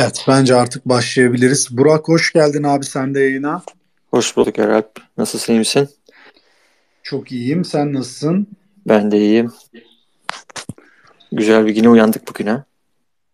Evet, 0.00 0.24
bence 0.28 0.54
artık 0.54 0.84
başlayabiliriz. 0.84 1.68
Burak 1.70 2.08
hoş 2.08 2.32
geldin 2.32 2.62
abi 2.62 2.84
sen 2.84 3.14
de 3.14 3.20
yayına. 3.20 3.62
Hoş 4.10 4.36
bulduk 4.36 4.58
Eralp. 4.58 4.90
Nasılsın, 5.16 5.52
iyi 5.52 5.58
misin? 5.58 5.88
Çok 7.02 7.32
iyiyim. 7.32 7.64
Sen 7.64 7.92
nasılsın? 7.92 8.46
Ben 8.88 9.10
de 9.10 9.18
iyiyim. 9.18 9.52
Güzel 11.32 11.66
bir 11.66 11.74
güne 11.74 11.88
uyandık 11.88 12.28
bugün 12.28 12.46
ha. 12.46 12.64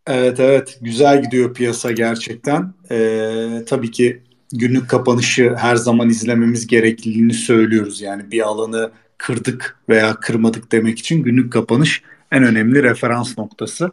Evet 0.06 0.40
evet. 0.40 0.78
Güzel 0.80 1.22
gidiyor 1.22 1.54
piyasa 1.54 1.92
gerçekten. 1.92 2.74
Ee, 2.90 3.62
tabii 3.66 3.90
ki 3.90 4.22
günlük 4.52 4.90
kapanışı 4.90 5.54
her 5.56 5.76
zaman 5.76 6.10
izlememiz 6.10 6.66
gerekliliğini 6.66 7.34
söylüyoruz. 7.34 8.00
Yani 8.00 8.30
bir 8.30 8.40
alanı 8.40 8.90
kırdık 9.18 9.78
veya 9.88 10.14
kırmadık 10.14 10.72
demek 10.72 10.98
için 10.98 11.22
günlük 11.22 11.52
kapanış 11.52 12.02
en 12.34 12.44
önemli 12.44 12.82
referans 12.82 13.38
noktası. 13.38 13.90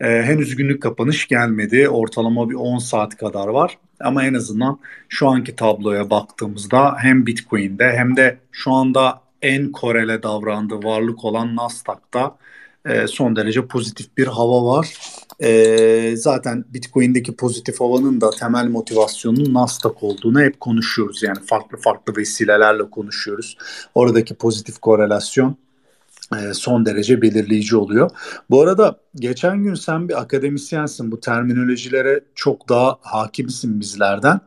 Ee, 0.00 0.06
henüz 0.06 0.56
günlük 0.56 0.82
kapanış 0.82 1.28
gelmedi. 1.28 1.88
Ortalama 1.88 2.50
bir 2.50 2.54
10 2.54 2.78
saat 2.78 3.16
kadar 3.16 3.48
var. 3.48 3.78
Ama 4.00 4.24
en 4.24 4.34
azından 4.34 4.78
şu 5.08 5.28
anki 5.28 5.56
tabloya 5.56 6.10
baktığımızda 6.10 6.96
hem 6.98 7.26
Bitcoin'de 7.26 7.92
hem 7.92 8.16
de 8.16 8.38
şu 8.52 8.72
anda 8.72 9.20
en 9.42 9.72
korele 9.72 10.22
davrandığı 10.22 10.84
varlık 10.84 11.24
olan 11.24 11.56
Nasdaq'ta 11.56 12.36
e, 12.86 13.06
son 13.06 13.36
derece 13.36 13.66
pozitif 13.66 14.16
bir 14.16 14.26
hava 14.26 14.64
var. 14.64 14.94
E, 15.40 16.16
zaten 16.16 16.64
Bitcoin'deki 16.68 17.36
pozitif 17.36 17.80
havanın 17.80 18.20
da 18.20 18.30
temel 18.30 18.68
motivasyonunun 18.68 19.54
Nasdaq 19.54 19.94
olduğunu 20.00 20.40
hep 20.40 20.60
konuşuyoruz. 20.60 21.22
Yani 21.22 21.38
farklı 21.46 21.78
farklı 21.78 22.16
vesilelerle 22.16 22.90
konuşuyoruz. 22.90 23.56
Oradaki 23.94 24.34
pozitif 24.34 24.78
korelasyon 24.78 25.56
son 26.52 26.86
derece 26.86 27.22
belirleyici 27.22 27.76
oluyor. 27.76 28.10
Bu 28.50 28.62
arada 28.62 29.00
geçen 29.14 29.62
gün 29.62 29.74
sen 29.74 30.08
bir 30.08 30.20
akademisyensin. 30.20 31.12
Bu 31.12 31.20
terminolojilere 31.20 32.20
çok 32.34 32.68
daha 32.68 32.98
hakimsin 33.02 33.80
bizlerden. 33.80 34.40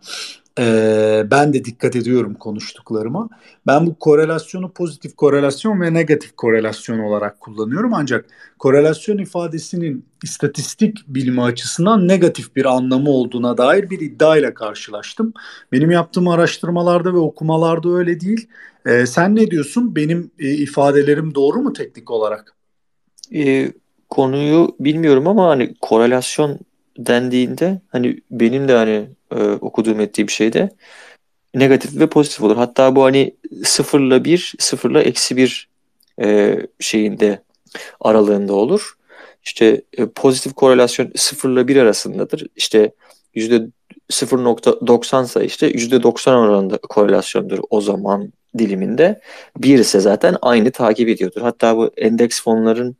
Ee, 0.59 1.23
ben 1.31 1.53
de 1.53 1.65
dikkat 1.65 1.95
ediyorum 1.95 2.33
konuştuklarıma. 2.33 3.29
Ben 3.67 3.85
bu 3.85 3.95
korelasyonu 3.99 4.71
pozitif 4.71 5.15
korelasyon 5.15 5.81
ve 5.81 5.93
negatif 5.93 6.35
korelasyon 6.37 6.99
olarak 6.99 7.39
kullanıyorum. 7.39 7.93
Ancak 7.93 8.25
korelasyon 8.59 9.17
ifadesinin 9.17 10.05
istatistik 10.23 10.97
bilimi 11.07 11.41
açısından 11.41 12.07
negatif 12.07 12.55
bir 12.55 12.65
anlamı 12.65 13.09
olduğuna 13.09 13.57
dair 13.57 13.89
bir 13.89 13.99
iddia 13.99 14.37
ile 14.37 14.53
karşılaştım. 14.53 15.33
Benim 15.71 15.91
yaptığım 15.91 16.27
araştırmalarda 16.27 17.13
ve 17.13 17.17
okumalarda 17.17 17.89
öyle 17.89 18.19
değil. 18.19 18.47
Ee, 18.85 19.05
sen 19.05 19.35
ne 19.35 19.51
diyorsun? 19.51 19.95
Benim 19.95 20.31
e, 20.39 20.51
ifadelerim 20.51 21.35
doğru 21.35 21.61
mu 21.61 21.73
teknik 21.73 22.11
olarak? 22.11 22.55
E, 23.33 23.73
konuyu 24.09 24.75
bilmiyorum 24.79 25.27
ama 25.27 25.47
hani 25.47 25.75
korelasyon 25.81 26.59
dendiğinde 26.97 27.81
hani 27.87 28.19
benim 28.31 28.67
de 28.67 28.73
hani 28.73 29.09
e, 29.31 29.43
okuduğum 29.43 29.99
ettiğim 29.99 30.29
şeyde 30.29 30.69
negatif 31.55 31.99
ve 31.99 32.07
pozitif 32.07 32.41
olur. 32.43 32.55
Hatta 32.55 32.95
bu 32.95 33.03
hani 33.03 33.35
sıfırla 33.63 34.25
bir, 34.25 34.53
sıfırla 34.59 35.01
eksi 35.01 35.37
bir 35.37 35.69
e, 36.21 36.57
şeyinde 36.79 37.43
aralığında 38.01 38.53
olur. 38.53 38.97
İşte 39.43 39.81
e, 39.97 40.05
pozitif 40.05 40.53
korelasyon 40.53 41.11
sıfırla 41.15 41.67
bir 41.67 41.75
arasındadır. 41.75 42.47
İşte 42.55 42.91
yüzde 43.35 43.67
0.90 44.09 45.25
ise 45.25 45.45
işte 45.45 45.67
yüzde 45.67 46.03
90 46.03 46.35
oranında 46.35 46.77
korelasyondur 46.77 47.59
o 47.69 47.81
zaman 47.81 48.33
diliminde. 48.57 49.21
Bir 49.57 49.79
ise 49.79 49.99
zaten 49.99 50.35
aynı 50.41 50.71
takip 50.71 51.09
ediyordur. 51.09 51.41
Hatta 51.41 51.77
bu 51.77 51.91
endeks 51.97 52.41
fonların 52.41 52.95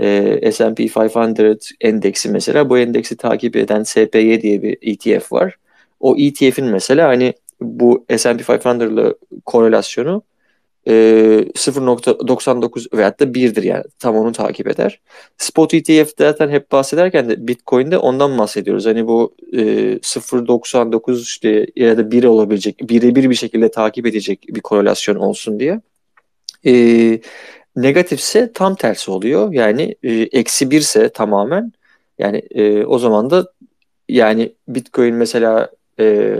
e, 0.00 0.52
S&P 0.52 0.76
500 0.78 1.72
endeksi 1.80 2.28
mesela 2.28 2.70
bu 2.70 2.78
endeksi 2.78 3.16
takip 3.16 3.56
eden 3.56 3.82
SPY 3.82 4.40
diye 4.40 4.62
bir 4.62 4.78
ETF 4.82 5.32
var. 5.32 5.54
O 6.00 6.16
ETF'in 6.18 6.64
mesela 6.64 7.08
hani 7.08 7.34
bu 7.60 8.04
S&P 8.16 8.38
500 8.38 8.92
ile 8.92 9.14
korelasyonu 9.46 10.22
e, 10.86 10.92
0.99 11.54 12.96
veyahut 12.96 13.20
da 13.20 13.24
1'dir 13.24 13.62
yani 13.62 13.84
tam 13.98 14.16
onu 14.16 14.32
takip 14.32 14.68
eder. 14.68 15.00
Spot 15.38 15.74
ETF 15.74 16.12
zaten 16.18 16.48
hep 16.48 16.72
bahsederken 16.72 17.28
de 17.28 17.48
Bitcoin'de 17.48 17.98
ondan 17.98 18.38
bahsediyoruz. 18.38 18.86
Hani 18.86 19.06
bu 19.06 19.34
e, 19.52 19.58
0.99 19.58 21.22
işte 21.22 21.66
ya 21.76 21.96
da 21.96 22.10
1 22.10 22.24
olabilecek, 22.24 22.88
birebir 22.88 23.30
bir 23.30 23.34
şekilde 23.34 23.70
takip 23.70 24.06
edecek 24.06 24.46
bir 24.48 24.60
korelasyon 24.60 25.16
olsun 25.16 25.60
diye. 25.60 25.80
E, 26.66 26.72
Negatifse 27.82 28.52
tam 28.52 28.74
tersi 28.74 29.10
oluyor. 29.10 29.52
Yani 29.52 29.94
e, 30.02 30.12
eksi 30.12 30.70
birse 30.70 31.08
tamamen 31.08 31.72
yani 32.18 32.38
e, 32.50 32.84
o 32.84 32.98
zaman 32.98 33.30
da 33.30 33.52
yani 34.08 34.54
Bitcoin 34.68 35.14
mesela 35.14 35.70
e, 36.00 36.36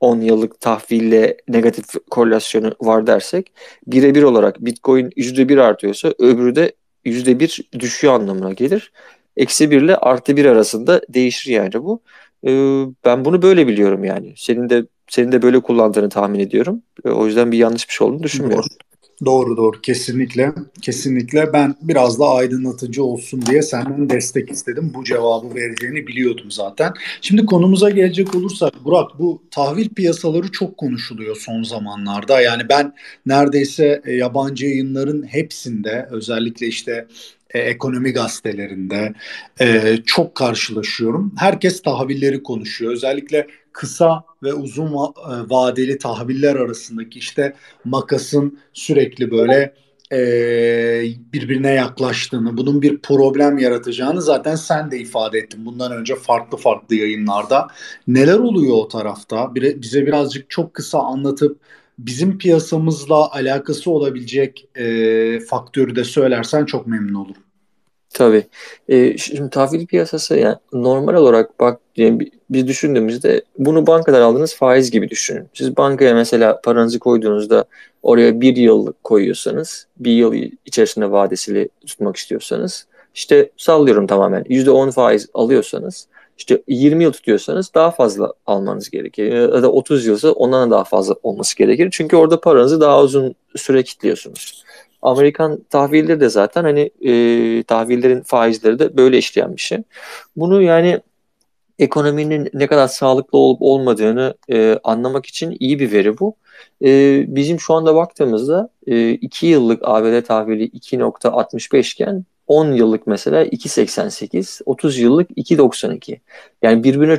10 0.00 0.20
yıllık 0.20 0.60
tahville 0.60 1.36
negatif 1.48 1.84
korelasyonu 2.10 2.74
var 2.80 3.06
dersek 3.06 3.52
birebir 3.86 4.22
olarak 4.22 4.64
Bitcoin 4.64 5.10
%1 5.16 5.60
artıyorsa 5.60 6.14
öbürü 6.18 6.56
de 6.56 6.72
%1 7.04 7.78
düşüyor 7.78 8.14
anlamına 8.14 8.52
gelir. 8.52 8.92
Eksi 9.36 9.70
1 9.70 9.82
ile 9.82 9.96
artı 9.96 10.36
1 10.36 10.44
arasında 10.44 11.00
değişir 11.08 11.50
yani 11.50 11.72
bu. 11.72 12.00
E, 12.46 12.50
ben 13.04 13.24
bunu 13.24 13.42
böyle 13.42 13.66
biliyorum 13.66 14.04
yani. 14.04 14.34
Senin 14.36 14.70
de 14.70 14.86
senin 15.08 15.32
de 15.32 15.42
böyle 15.42 15.60
kullandığını 15.60 16.08
tahmin 16.08 16.38
ediyorum. 16.38 16.82
E, 17.04 17.08
o 17.08 17.26
yüzden 17.26 17.52
bir 17.52 17.58
yanlış 17.58 17.88
bir 17.88 17.94
şey 17.94 18.06
olduğunu 18.06 18.22
düşünmüyorum. 18.22 18.64
Doğru. 18.70 18.93
Doğru 19.24 19.56
doğru 19.56 19.80
kesinlikle 19.80 20.52
kesinlikle 20.82 21.52
ben 21.52 21.74
biraz 21.82 22.20
daha 22.20 22.34
aydınlatıcı 22.34 23.04
olsun 23.04 23.42
diye 23.46 23.62
senden 23.62 24.10
destek 24.10 24.50
istedim. 24.50 24.92
Bu 24.94 25.04
cevabı 25.04 25.54
vereceğini 25.54 26.06
biliyordum 26.06 26.50
zaten. 26.50 26.92
Şimdi 27.20 27.46
konumuza 27.46 27.90
gelecek 27.90 28.34
olursak 28.34 28.84
Burak 28.84 29.18
bu 29.18 29.42
tahvil 29.50 29.88
piyasaları 29.88 30.52
çok 30.52 30.78
konuşuluyor 30.78 31.36
son 31.36 31.62
zamanlarda. 31.62 32.40
Yani 32.40 32.62
ben 32.68 32.94
neredeyse 33.26 34.02
e, 34.04 34.12
yabancı 34.12 34.66
yayınların 34.66 35.22
hepsinde 35.22 36.08
özellikle 36.10 36.66
işte 36.66 37.06
e, 37.50 37.58
ekonomi 37.58 38.12
gazetelerinde 38.12 39.14
e, 39.60 39.96
çok 40.06 40.34
karşılaşıyorum. 40.34 41.34
Herkes 41.38 41.82
tahvilleri 41.82 42.42
konuşuyor. 42.42 42.92
Özellikle 42.92 43.46
kısa 43.74 44.24
ve 44.42 44.54
uzun 44.54 44.86
e, 44.86 44.92
vadeli 45.50 45.98
tahviller 45.98 46.56
arasındaki 46.56 47.18
işte 47.18 47.54
makasın 47.84 48.58
sürekli 48.72 49.30
böyle 49.30 49.74
e, 50.12 50.18
birbirine 51.32 51.70
yaklaştığını, 51.70 52.56
bunun 52.56 52.82
bir 52.82 52.98
problem 52.98 53.58
yaratacağını 53.58 54.22
zaten 54.22 54.54
sen 54.56 54.90
de 54.90 54.98
ifade 54.98 55.38
ettin. 55.38 55.66
Bundan 55.66 55.92
önce 55.92 56.16
farklı 56.16 56.58
farklı 56.58 56.94
yayınlarda. 56.96 57.68
Neler 58.06 58.38
oluyor 58.38 58.76
o 58.76 58.88
tarafta? 58.88 59.54
Bize 59.54 60.06
birazcık 60.06 60.50
çok 60.50 60.74
kısa 60.74 60.98
anlatıp 60.98 61.60
bizim 61.98 62.38
piyasamızla 62.38 63.30
alakası 63.32 63.90
olabilecek 63.90 64.68
e, 64.76 65.40
faktörü 65.40 65.96
de 65.96 66.04
söylersen 66.04 66.64
çok 66.64 66.86
memnun 66.86 67.14
olurum. 67.14 67.43
Tabii. 68.14 68.46
E, 68.88 69.18
şimdi 69.18 69.50
tahvil 69.50 69.86
piyasası 69.86 70.36
yani 70.36 70.56
normal 70.72 71.14
olarak 71.14 71.60
bak 71.60 71.80
yani 71.96 72.30
biz 72.50 72.66
düşündüğümüzde 72.66 73.42
bunu 73.58 73.86
bankadan 73.86 74.22
aldığınız 74.22 74.54
faiz 74.54 74.90
gibi 74.90 75.10
düşünün. 75.10 75.48
Siz 75.54 75.76
bankaya 75.76 76.14
mesela 76.14 76.60
paranızı 76.60 76.98
koyduğunuzda 76.98 77.64
oraya 78.02 78.40
bir 78.40 78.56
yıl 78.56 78.92
koyuyorsanız, 79.04 79.86
bir 79.96 80.12
yıl 80.12 80.34
içerisinde 80.66 81.10
vadesiyle 81.10 81.68
tutmak 81.86 82.16
istiyorsanız, 82.16 82.86
işte 83.14 83.50
sallıyorum 83.56 84.06
tamamen 84.06 84.44
%10 84.44 84.90
faiz 84.90 85.28
alıyorsanız, 85.34 86.06
işte 86.38 86.62
20 86.68 87.04
yıl 87.04 87.12
tutuyorsanız 87.12 87.74
daha 87.74 87.90
fazla 87.90 88.32
almanız 88.46 88.90
gerekir. 88.90 89.32
Ya 89.32 89.62
da 89.62 89.72
30 89.72 90.06
yılsa 90.06 90.32
ondan 90.32 90.70
daha 90.70 90.84
fazla 90.84 91.14
olması 91.22 91.56
gerekir. 91.56 91.88
Çünkü 91.92 92.16
orada 92.16 92.40
paranızı 92.40 92.80
daha 92.80 93.02
uzun 93.02 93.34
süre 93.56 93.82
kilitliyorsunuz. 93.82 94.64
Amerikan 95.04 95.64
tahvilleri 95.70 96.20
de 96.20 96.28
zaten 96.28 96.64
hani 96.64 96.90
e, 97.00 97.62
tahvillerin 97.62 98.20
faizleri 98.20 98.78
de 98.78 98.96
böyle 98.96 99.18
işleyen 99.18 99.56
bir 99.56 99.60
şey. 99.60 99.78
Bunu 100.36 100.62
yani 100.62 101.00
ekonominin 101.78 102.50
ne 102.54 102.66
kadar 102.66 102.88
sağlıklı 102.88 103.38
olup 103.38 103.62
olmadığını 103.62 104.34
e, 104.50 104.78
anlamak 104.84 105.26
için 105.26 105.56
iyi 105.60 105.78
bir 105.78 105.92
veri 105.92 106.18
bu. 106.18 106.34
E, 106.84 107.24
bizim 107.28 107.60
şu 107.60 107.74
anda 107.74 107.94
baktığımızda 107.94 108.68
2 108.86 109.46
e, 109.46 109.50
yıllık 109.50 109.80
ABD 109.82 110.20
tahvili 110.20 110.68
2.65 110.68 111.92
iken 111.92 112.24
10 112.46 112.72
yıllık 112.72 113.06
mesela 113.06 113.44
2.88, 113.44 114.62
30 114.66 114.98
yıllık 114.98 115.30
2.92. 115.30 116.18
Yani 116.62 116.84
birbirine 116.84 117.18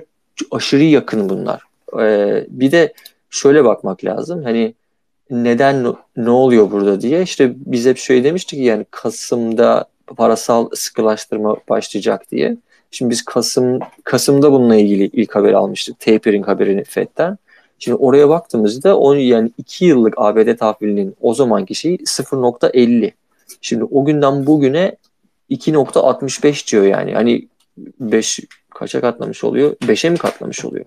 aşırı 0.52 0.84
yakın 0.84 1.30
bunlar. 1.30 1.64
E, 2.00 2.46
bir 2.50 2.72
de 2.72 2.94
şöyle 3.30 3.66
bakmak 3.66 4.06
lazım. 4.06 4.44
Hani 4.44 4.74
neden 5.30 5.95
ne 6.18 6.30
oluyor 6.30 6.72
burada 6.72 7.01
diye 7.01 7.22
işte 7.22 7.54
biz 7.56 7.86
hep 7.86 7.98
şöyle 7.98 8.24
demiştik 8.24 8.60
yani 8.60 8.86
Kasım'da 8.92 9.86
parasal 10.18 10.69
sıkılaştırma 10.74 11.57
başlayacak 11.69 12.31
diye. 12.31 12.57
Şimdi 12.92 13.12
biz 13.12 13.25
Kasım 13.25 13.80
Kasım'da 14.04 14.51
bununla 14.51 14.75
ilgili 14.75 15.04
ilk 15.04 15.36
haber 15.36 15.54
almıştık. 15.54 16.00
Tapering 16.00 16.48
haberini 16.48 16.83
FED'den. 16.83 17.38
Şimdi 17.80 17.95
oraya 17.95 18.30
baktığımızda 18.30 19.00
o 19.00 19.13
yani 19.13 19.51
2 19.57 19.86
yıllık 19.86 20.13
ABD 20.18 20.57
tahvilinin 20.57 21.16
o 21.22 21.33
zamanki 21.33 21.75
şeyi 21.75 21.98
0.50. 21.98 23.12
Şimdi 23.62 23.83
o 23.83 24.06
günden 24.06 24.45
bugüne 24.45 24.95
2.65 25.50 26.71
diyor 26.71 26.83
yani. 26.83 27.13
Hani 27.13 27.48
5 27.78 28.39
kaça 28.69 29.01
katlamış 29.01 29.44
oluyor? 29.44 29.75
5'e 29.75 30.10
mi 30.10 30.18
katlamış 30.18 30.66
oluyor? 30.66 30.86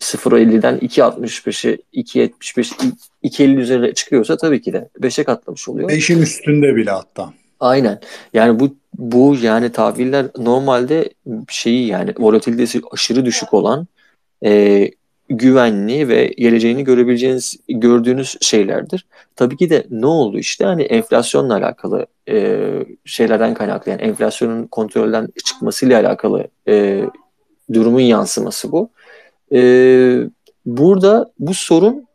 0.50'den 0.00 0.78
2.65'e 0.78 1.78
2.75 1.94 2.92
2.50 3.24 3.56
üzerine 3.56 3.94
çıkıyorsa 3.94 4.36
tabii 4.36 4.62
ki 4.62 4.72
de 4.72 4.88
5'e 5.00 5.24
katlamış 5.24 5.68
oluyor. 5.68 5.90
5'in 5.90 6.22
üstünde 6.22 6.76
bile 6.76 6.90
hatta. 6.90 7.32
Aynen. 7.60 8.00
Yani 8.34 8.60
bu 8.60 8.76
bu 8.98 9.36
yani 9.42 9.72
tahviller 9.72 10.26
normalde 10.38 11.10
şeyi 11.48 11.86
yani 11.86 12.14
volatilitesi 12.18 12.80
aşırı 12.92 13.24
düşük 13.24 13.54
olan 13.54 13.86
e, 14.44 14.90
güvenli 15.28 16.08
ve 16.08 16.26
geleceğini 16.26 16.84
görebileceğiniz 16.84 17.56
gördüğünüz 17.68 18.36
şeylerdir. 18.40 19.06
Tabii 19.36 19.56
ki 19.56 19.70
de 19.70 19.86
ne 19.90 20.06
oldu 20.06 20.38
işte 20.38 20.64
hani 20.64 20.82
enflasyonla 20.82 21.54
alakalı 21.54 22.06
e, 22.28 22.66
şeylerden 23.04 23.54
kaynaklı 23.54 23.90
yani 23.90 24.02
enflasyonun 24.02 24.66
kontrolden 24.66 25.28
çıkmasıyla 25.44 26.00
alakalı 26.00 26.48
e, 26.68 27.04
durumun 27.72 28.00
yansıması 28.00 28.72
bu. 28.72 28.90
E, 29.52 29.60
burada 30.66 31.32
bu 31.38 31.54
sorun 31.54 32.06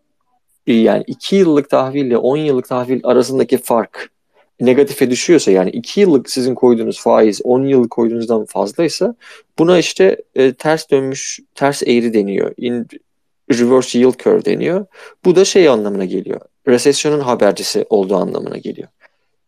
e, 0.68 0.74
yani 0.74 1.04
2 1.08 1.36
yıllık 1.36 1.70
tahville 1.70 2.18
10 2.18 2.38
yıllık 2.38 2.68
tahvil 2.68 3.02
arasındaki 3.04 3.58
fark 3.58 4.10
negatife 4.60 5.10
düşüyorsa 5.10 5.52
yani 5.52 5.70
2 5.70 6.02
yıllık 6.02 6.30
sizin 6.30 6.56
koyduğunuz 6.56 7.02
faiz 7.02 7.42
10 7.44 7.66
yıllık 7.66 7.92
koyduğunuzdan 7.92 8.46
fazlaysa 8.46 9.16
buna 9.60 9.78
işte 9.78 10.18
e, 10.36 10.54
ters 10.54 10.92
dönmüş 10.92 11.40
ters 11.56 11.84
eğri 11.84 12.14
deniyor. 12.14 12.54
In, 12.58 12.88
reverse 13.52 14.00
yield 14.00 14.20
curve 14.24 14.46
deniyor. 14.46 14.86
Bu 15.26 15.36
da 15.36 15.46
şey 15.46 15.70
anlamına 15.70 16.06
geliyor. 16.06 16.42
Resesyonun 16.68 17.20
habercisi 17.20 17.86
olduğu 17.90 18.16
anlamına 18.16 18.58
geliyor. 18.58 18.88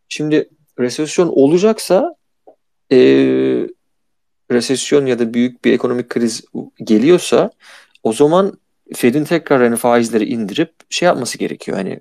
Şimdi 0.08 0.48
resesyon 0.78 1.28
olacaksa 1.28 2.16
e, 2.92 2.98
resesyon 4.50 5.06
ya 5.06 5.18
da 5.18 5.34
büyük 5.34 5.64
bir 5.64 5.72
ekonomik 5.72 6.08
kriz 6.08 6.44
geliyorsa 6.84 7.50
o 8.02 8.12
zaman 8.12 8.58
Fed'in 8.94 9.24
tekrar 9.24 9.62
hani 9.62 9.76
faizleri 9.76 10.24
indirip 10.24 10.72
şey 10.90 11.06
yapması 11.06 11.38
gerekiyor. 11.38 11.76
Hani 11.76 12.00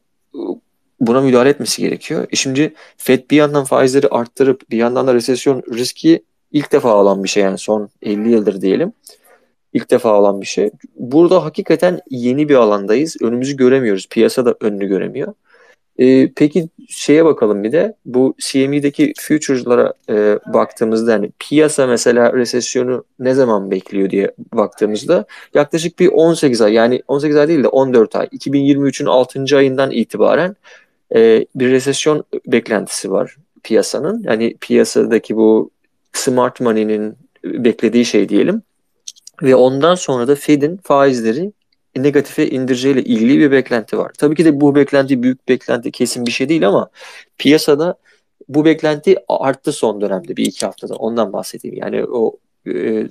buna 0.99 1.21
müdahale 1.21 1.49
etmesi 1.49 1.81
gerekiyor. 1.81 2.27
E 2.31 2.35
şimdi 2.35 2.73
Fed 2.97 3.31
bir 3.31 3.38
yandan 3.38 3.63
faizleri 3.63 4.07
arttırıp 4.07 4.71
bir 4.71 4.77
yandan 4.77 5.07
da 5.07 5.13
resesyon 5.13 5.63
riski 5.73 6.23
ilk 6.51 6.71
defa 6.71 6.91
alan 6.91 7.23
bir 7.23 7.29
şey 7.29 7.44
yani 7.44 7.57
son 7.57 7.89
50 8.01 8.31
yıldır 8.31 8.61
diyelim. 8.61 8.93
İlk 9.73 9.91
defa 9.91 10.19
olan 10.19 10.41
bir 10.41 10.45
şey. 10.45 10.71
Burada 10.95 11.43
hakikaten 11.43 12.00
yeni 12.09 12.50
bir 12.50 12.55
alandayız. 12.55 13.17
Önümüzü 13.21 13.57
göremiyoruz. 13.57 14.07
Piyasa 14.09 14.45
da 14.45 14.55
önünü 14.61 14.88
göremiyor. 14.88 15.33
Ee, 15.99 16.31
peki 16.35 16.69
şeye 16.89 17.25
bakalım 17.25 17.63
bir 17.63 17.71
de 17.71 17.95
bu 18.05 18.35
CME'deki 18.39 19.13
futures'lara 19.19 19.94
e, 20.09 20.39
baktığımızda 20.53 21.11
yani 21.11 21.31
piyasa 21.39 21.88
mesela 21.88 22.33
resesyonu 22.33 23.03
ne 23.19 23.33
zaman 23.33 23.71
bekliyor 23.71 24.09
diye 24.09 24.31
baktığımızda 24.53 25.25
yaklaşık 25.53 25.99
bir 25.99 26.07
18 26.07 26.61
ay 26.61 26.73
yani 26.73 27.03
18 27.07 27.38
ay 27.38 27.47
değil 27.47 27.63
de 27.63 27.67
14 27.67 28.15
ay 28.15 28.25
2023'ün 28.25 29.07
6. 29.07 29.57
ayından 29.57 29.91
itibaren 29.91 30.55
e, 31.15 31.45
bir 31.55 31.71
resesyon 31.71 32.23
beklentisi 32.47 33.11
var 33.11 33.35
piyasanın. 33.63 34.23
Yani 34.23 34.57
piyasadaki 34.61 35.35
bu 35.35 35.71
smart 36.13 36.61
money'nin 36.61 37.15
beklediği 37.43 38.05
şey 38.05 38.29
diyelim. 38.29 38.61
Ve 39.43 39.55
ondan 39.55 39.95
sonra 39.95 40.27
da 40.27 40.35
Fed'in 40.35 40.77
faizleri 40.77 41.51
negatife 42.03 42.49
indireceğiyle 42.49 43.03
ilgili 43.03 43.39
bir 43.39 43.51
beklenti 43.51 43.97
var. 43.97 44.11
Tabii 44.17 44.35
ki 44.35 44.45
de 44.45 44.61
bu 44.61 44.75
beklenti 44.75 45.23
büyük 45.23 45.49
beklenti 45.49 45.91
kesin 45.91 46.25
bir 46.25 46.31
şey 46.31 46.49
değil 46.49 46.67
ama 46.67 46.89
piyasada 47.38 47.97
bu 48.49 48.65
beklenti 48.65 49.15
arttı 49.27 49.71
son 49.71 50.01
dönemde 50.01 50.38
bir 50.38 50.45
iki 50.45 50.65
haftada 50.65 50.95
ondan 50.95 51.33
bahsedeyim. 51.33 51.77
Yani 51.77 52.05
o 52.05 52.35
e, 52.67 53.07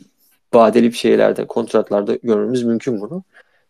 vadeli 0.55 0.87
bir 0.87 0.97
şeylerde 0.97 1.47
kontratlarda 1.47 2.15
görmemiz 2.23 2.63
mümkün 2.63 3.01
bunu. 3.01 3.23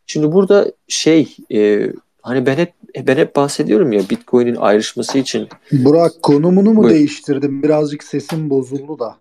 Şimdi 0.06 0.32
burada 0.32 0.72
şey 0.88 1.36
e, 1.52 1.90
hani 2.22 2.46
ben 2.46 2.56
hep 2.56 2.72
ben 3.06 3.16
hep 3.16 3.36
bahsediyorum 3.36 3.92
ya 3.92 4.00
Bitcoin'in 4.10 4.56
ayrışması 4.56 5.18
için. 5.18 5.48
Burak 5.72 6.12
konumunu 6.22 6.72
mu 6.72 6.82
Buyur. 6.82 6.94
değiştirdim? 6.94 7.62
Birazcık 7.62 8.04
sesim 8.04 8.50
bozuldu 8.50 8.98
da. 8.98 9.16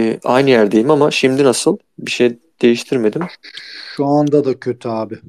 E, 0.00 0.20
aynı 0.24 0.50
yerdeyim 0.50 0.90
ama 0.90 1.10
şimdi 1.10 1.44
nasıl? 1.44 1.76
Bir 1.98 2.10
şey 2.10 2.38
değiştirmedim. 2.62 3.22
Şu 3.96 4.06
anda 4.06 4.44
da 4.44 4.60
kötü 4.60 4.88
abi. 4.88 5.20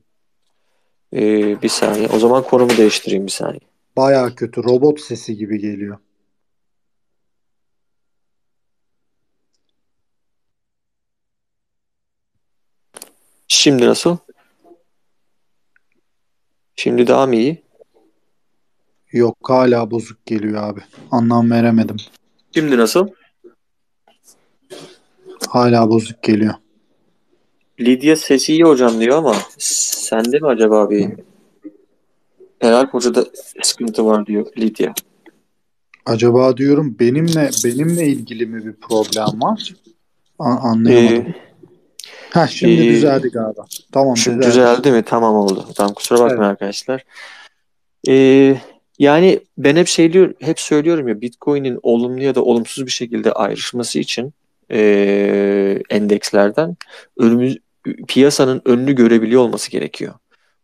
Ee, 1.13 1.61
bir 1.61 1.69
saniye. 1.69 2.07
O 2.07 2.19
zaman 2.19 2.43
konumu 2.43 2.77
değiştireyim 2.77 3.25
bir 3.25 3.31
saniye. 3.31 3.59
Baya 3.97 4.35
kötü. 4.35 4.63
Robot 4.63 4.99
sesi 4.99 5.37
gibi 5.37 5.59
geliyor. 5.59 5.97
Şimdi 13.47 13.85
nasıl? 13.85 14.17
Şimdi 16.75 17.07
daha 17.07 17.25
mı 17.25 17.35
iyi? 17.35 17.63
Yok 19.11 19.37
hala 19.43 19.91
bozuk 19.91 20.25
geliyor 20.25 20.63
abi. 20.63 20.79
Anlam 21.11 21.51
veremedim. 21.51 21.97
Şimdi 22.55 22.77
nasıl? 22.77 23.07
Hala 25.49 25.89
bozuk 25.89 26.23
geliyor. 26.23 26.53
Lidya 27.79 28.15
sesi 28.15 28.53
iyi 28.53 28.63
hocam 28.63 28.99
diyor 28.99 29.17
ama 29.17 29.35
sende 29.57 30.39
mi 30.39 30.47
acaba 30.47 30.89
bir 30.89 31.09
Helal 32.59 32.87
Hoca'da 32.87 33.25
sıkıntı 33.63 34.05
var 34.05 34.25
diyor 34.25 34.45
Lidya. 34.57 34.93
Acaba 36.05 36.57
diyorum 36.57 36.95
benimle 36.99 37.49
benimle 37.65 38.07
ilgili 38.07 38.45
mi 38.45 38.65
bir 38.65 38.73
problem 38.73 39.41
var? 39.41 39.73
A- 40.39 40.69
anlayamadım. 40.69 41.17
Ee, 41.17 41.35
ha 42.29 42.47
şimdi 42.47 42.81
ee, 42.81 42.89
düzeldi 42.89 43.29
galiba. 43.29 43.65
Tamam 43.91 44.17
şimdi 44.17 44.37
düzeldi. 44.37 44.51
düzeldi 44.51 44.91
mi? 44.91 45.03
Tamam 45.03 45.35
oldu. 45.35 45.67
Tamam 45.75 45.93
kusura 45.93 46.19
bakmayın 46.19 46.41
evet. 46.41 46.51
arkadaşlar. 46.51 47.03
Ee, 48.07 48.57
yani 48.99 49.39
ben 49.57 49.75
hep 49.75 49.87
şey 49.87 50.13
diyor, 50.13 50.33
hep 50.39 50.59
söylüyorum 50.59 51.07
ya 51.07 51.21
Bitcoin'in 51.21 51.79
olumlu 51.83 52.23
ya 52.23 52.35
da 52.35 52.43
olumsuz 52.43 52.85
bir 52.85 52.91
şekilde 52.91 53.31
ayrışması 53.31 53.99
için 53.99 54.33
e, 54.71 55.81
endekslerden 55.89 56.77
önümüz 57.17 57.57
piyasanın 58.07 58.61
önünü 58.65 58.93
görebiliyor 58.93 59.41
olması 59.41 59.71
gerekiyor. 59.71 60.13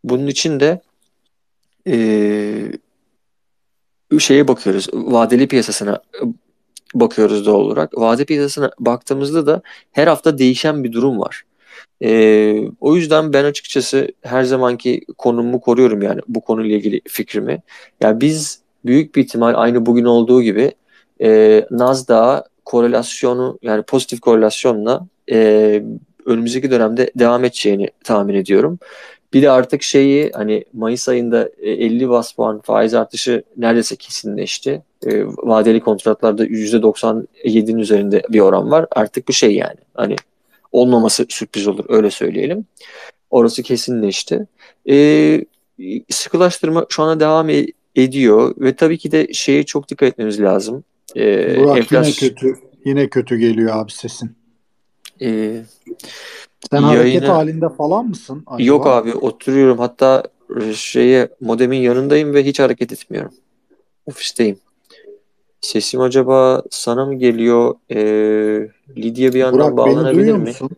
Bunun 0.04 0.26
için 0.26 0.60
de 0.60 0.80
e, 1.86 1.98
şeye 4.18 4.48
bakıyoruz. 4.48 4.88
Vadeli 4.92 5.48
piyasasına 5.48 6.02
bakıyoruz 6.94 7.46
doğal 7.46 7.60
olarak. 7.60 7.98
Vade 7.98 8.24
piyasasına 8.24 8.70
baktığımızda 8.78 9.46
da 9.46 9.62
her 9.92 10.06
hafta 10.06 10.38
değişen 10.38 10.84
bir 10.84 10.92
durum 10.92 11.20
var. 11.20 11.42
E, 12.02 12.68
o 12.80 12.96
yüzden 12.96 13.32
ben 13.32 13.44
açıkçası 13.44 14.08
her 14.22 14.42
zamanki 14.42 15.00
konumu 15.18 15.60
koruyorum 15.60 16.02
yani 16.02 16.20
bu 16.28 16.40
konuyla 16.40 16.76
ilgili 16.76 17.00
fikrimi. 17.08 17.62
Yani 18.00 18.20
biz 18.20 18.60
büyük 18.84 19.14
bir 19.14 19.24
ihtimal 19.24 19.54
aynı 19.56 19.86
bugün 19.86 20.04
olduğu 20.04 20.42
gibi 20.42 20.72
e, 21.22 21.62
Nasdaq'a 21.70 22.44
korelasyonu 22.64 23.58
yani 23.62 23.82
pozitif 23.82 24.20
korelasyonla 24.20 25.06
e, 25.32 25.82
önümüzdeki 26.30 26.70
dönemde 26.70 27.10
devam 27.14 27.44
edeceğini 27.44 27.88
tahmin 28.04 28.34
ediyorum. 28.34 28.78
Bir 29.32 29.42
de 29.42 29.50
artık 29.50 29.82
şeyi 29.82 30.30
hani 30.34 30.64
Mayıs 30.72 31.08
ayında 31.08 31.50
50 31.62 32.04
e, 32.04 32.08
bas 32.08 32.32
puan 32.32 32.60
faiz 32.60 32.94
artışı 32.94 33.42
neredeyse 33.56 33.96
kesinleşti. 33.96 34.82
E, 35.06 35.24
vadeli 35.26 35.80
kontratlarda 35.80 36.46
%97'nin 36.46 37.78
üzerinde 37.78 38.22
bir 38.28 38.40
oran 38.40 38.70
var. 38.70 38.86
Artık 38.90 39.28
bu 39.28 39.32
şey 39.32 39.54
yani 39.54 39.76
hani 39.94 40.16
olmaması 40.72 41.26
sürpriz 41.28 41.68
olur 41.68 41.84
öyle 41.88 42.10
söyleyelim. 42.10 42.64
Orası 43.30 43.62
kesinleşti. 43.62 44.46
E, 44.90 45.44
sıkılaştırma 46.10 46.86
şu 46.88 47.02
anda 47.02 47.20
devam 47.20 47.50
e, 47.50 47.66
ediyor 47.96 48.54
ve 48.58 48.76
tabii 48.76 48.98
ki 48.98 49.12
de 49.12 49.32
şeye 49.32 49.62
çok 49.62 49.88
dikkat 49.88 50.08
etmemiz 50.08 50.40
lazım. 50.40 50.84
E, 51.16 51.56
Burak 51.56 51.78
enflasyon... 51.78 52.02
yine 52.02 52.34
kötü 52.34 52.54
yine 52.84 53.08
kötü 53.08 53.36
geliyor 53.36 53.76
abi 53.76 53.92
sesin. 53.92 54.36
E, 55.22 55.60
sen 56.70 56.80
yayını... 56.80 56.98
hareket 56.98 57.28
halinde 57.28 57.68
falan 57.68 58.06
mısın? 58.06 58.42
Acaba? 58.46 58.62
Yok 58.62 58.86
abi 58.86 59.14
oturuyorum 59.14 59.78
hatta 59.78 60.22
şeye 60.74 61.28
modemin 61.40 61.78
yanındayım 61.78 62.34
ve 62.34 62.44
hiç 62.44 62.60
hareket 62.60 62.92
etmiyorum. 62.92 63.34
Ofisteyim. 64.06 64.58
Sesim 65.60 66.00
acaba 66.00 66.62
sana 66.70 67.06
mı 67.06 67.14
geliyor? 67.14 67.74
Ee, 67.90 68.70
Lidya 68.96 69.32
bir 69.32 69.38
yandan 69.38 69.60
Burak, 69.60 69.76
bağlanabilir 69.76 70.32
mi? 70.32 70.38
Musun? 70.38 70.70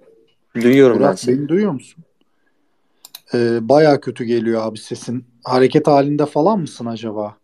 Duyuyorum 0.54 0.98
Burak, 0.98 1.10
ben 1.10 1.14
seni. 1.14 1.38
Beni 1.38 1.48
duyuyor 1.48 1.72
musun? 1.72 2.04
Ee, 3.34 3.68
Baya 3.68 4.00
kötü 4.00 4.24
geliyor 4.24 4.62
abi 4.62 4.78
sesin. 4.78 5.24
Hareket 5.44 5.86
halinde 5.86 6.26
falan 6.26 6.60
mısın 6.60 6.86
acaba? 6.86 7.36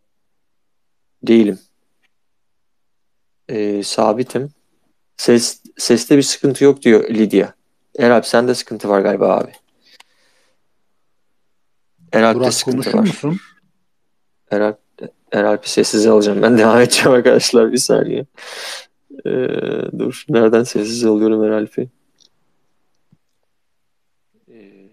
Değilim. 1.23 1.59
Ee, 3.49 3.83
sabitim. 3.83 4.51
Ses 5.17 5.63
seste 5.77 6.17
bir 6.17 6.23
sıkıntı 6.23 6.65
yok 6.65 6.83
diyor 6.83 7.11
Lidya. 7.11 7.55
Eralp 7.99 8.27
sende 8.27 8.55
sıkıntı 8.55 8.89
var 8.89 9.01
galiba 9.01 9.37
abi. 9.39 9.53
Eralp'te 12.13 12.51
sıkıntı 12.51 12.93
var. 12.93 13.01
musun? 13.03 13.37
Eralp, 14.51 14.79
Eralp'i 15.33 15.71
sessize 15.71 16.11
alacağım. 16.11 16.43
Ben 16.43 16.59
devam 16.59 16.81
edeceğim 16.81 17.11
arkadaşlar 17.11 17.73
bir 17.73 17.79
saniye. 17.79 18.27
Ee, 19.27 19.49
dur 19.99 20.25
nereden 20.29 20.63
sessiz 20.63 21.05
alıyorum 21.05 21.45
her 21.45 21.51
Alfi? 21.51 21.89
Ee, 24.49 24.91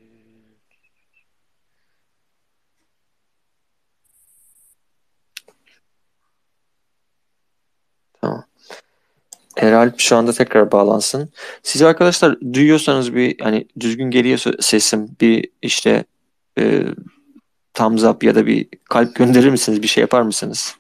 tamam. 8.22 8.46
Eralp 9.58 10.00
şu 10.00 10.16
anda 10.16 10.34
tekrar 10.34 10.72
bağlansın. 10.72 11.30
Siz 11.64 11.82
arkadaşlar 11.82 12.38
duyuyorsanız 12.54 13.16
bir 13.16 13.36
hani 13.42 13.68
düzgün 13.80 14.12
geliyorsa 14.12 14.52
sesim 14.60 15.16
bir 15.22 15.50
işte 15.62 16.04
e, 16.60 16.84
thumbs 17.74 18.04
up 18.04 18.24
ya 18.24 18.36
da 18.36 18.46
bir 18.46 18.68
kalp 18.90 19.16
gönderir 19.16 19.50
misiniz? 19.50 19.82
Bir 19.82 19.88
şey 19.88 20.02
yapar 20.02 20.22
mısınız? 20.22 20.76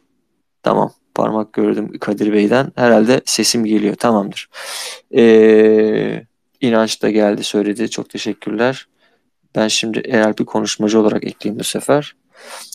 Tamam. 0.64 0.94
Parmak 1.16 1.54
gördüm 1.54 2.00
Kadir 2.00 2.34
Bey'den. 2.34 2.72
Herhalde 2.76 3.22
sesim 3.26 3.66
geliyor. 3.66 3.96
Tamamdır. 3.96 4.50
Ee, 5.16 6.26
İnanç 6.62 7.02
da 7.02 7.10
geldi 7.10 7.44
söyledi. 7.44 7.90
Çok 7.90 8.10
teşekkürler. 8.10 8.88
Ben 9.56 9.68
şimdi 9.68 10.00
Eralp'i 10.00 10.46
konuşmacı 10.46 11.00
olarak 11.00 11.24
ekleyeyim 11.24 11.60
bu 11.60 11.64
sefer. 11.64 12.16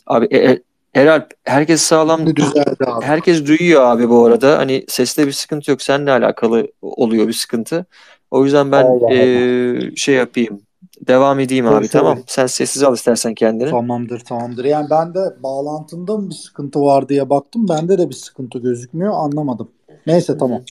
Abi 0.07 0.37
e 0.37 0.62
Eralp 0.95 1.31
herkes 1.45 1.83
sağlam 1.83 2.37
Düzeldi 2.37 2.85
abi. 2.87 3.05
herkes 3.05 3.47
duyuyor 3.47 3.83
abi 3.83 4.09
bu 4.09 4.27
arada. 4.27 4.59
Hani 4.59 4.85
seste 4.89 5.27
bir 5.27 5.33
sıkıntı 5.33 5.71
yok. 5.71 5.83
Seninle 5.83 6.13
alakalı 6.13 6.67
oluyor 6.83 7.29
bir 7.29 7.33
sıkıntı. 7.33 7.87
O 8.31 8.45
yüzden 8.45 8.73
ben 8.73 8.85
Allah 8.85 9.15
e, 9.15 9.97
şey 9.97 10.15
yapayım. 10.15 10.61
Devam 11.01 11.41
edeyim 11.41 11.65
Tabii, 11.65 11.77
abi 11.77 11.89
tabii. 11.89 12.03
tamam. 12.03 12.19
Sen 12.27 12.47
sessiz 12.47 12.83
al 12.83 12.95
istersen 12.95 13.35
kendini. 13.35 13.71
Tamamdır 13.71 14.21
tamamdır. 14.21 14.65
Yani 14.65 14.87
ben 14.91 15.15
de 15.15 15.21
bağlantımda 15.43 16.17
mı 16.17 16.31
bir 16.31 16.35
sıkıntı 16.35 16.81
var 16.81 17.09
diye 17.09 17.31
baktım. 17.31 17.69
Bende 17.69 17.99
de 17.99 18.09
bir 18.09 18.15
sıkıntı 18.15 18.59
gözükmüyor. 18.59 19.13
Anlamadım. 19.17 19.69
Neyse 20.07 20.39
tamam. 20.39 20.63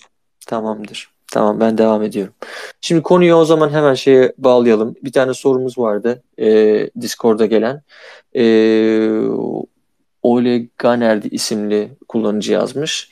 Tamamdır. 0.47 1.09
Tamam 1.31 1.59
ben 1.59 1.77
devam 1.77 2.03
ediyorum. 2.03 2.33
Şimdi 2.81 3.01
konuyu 3.01 3.35
o 3.35 3.45
zaman 3.45 3.69
hemen 3.69 3.93
şeye 3.93 4.33
bağlayalım. 4.37 4.95
Bir 5.03 5.11
tane 5.11 5.33
sorumuz 5.33 5.77
vardı 5.77 6.23
e, 6.39 6.47
Discord'a 7.01 7.45
gelen. 7.45 7.81
E, 8.35 8.43
Ole 10.23 10.67
Ganerdi 10.77 11.27
isimli 11.27 11.89
kullanıcı 12.07 12.53
yazmış. 12.53 13.11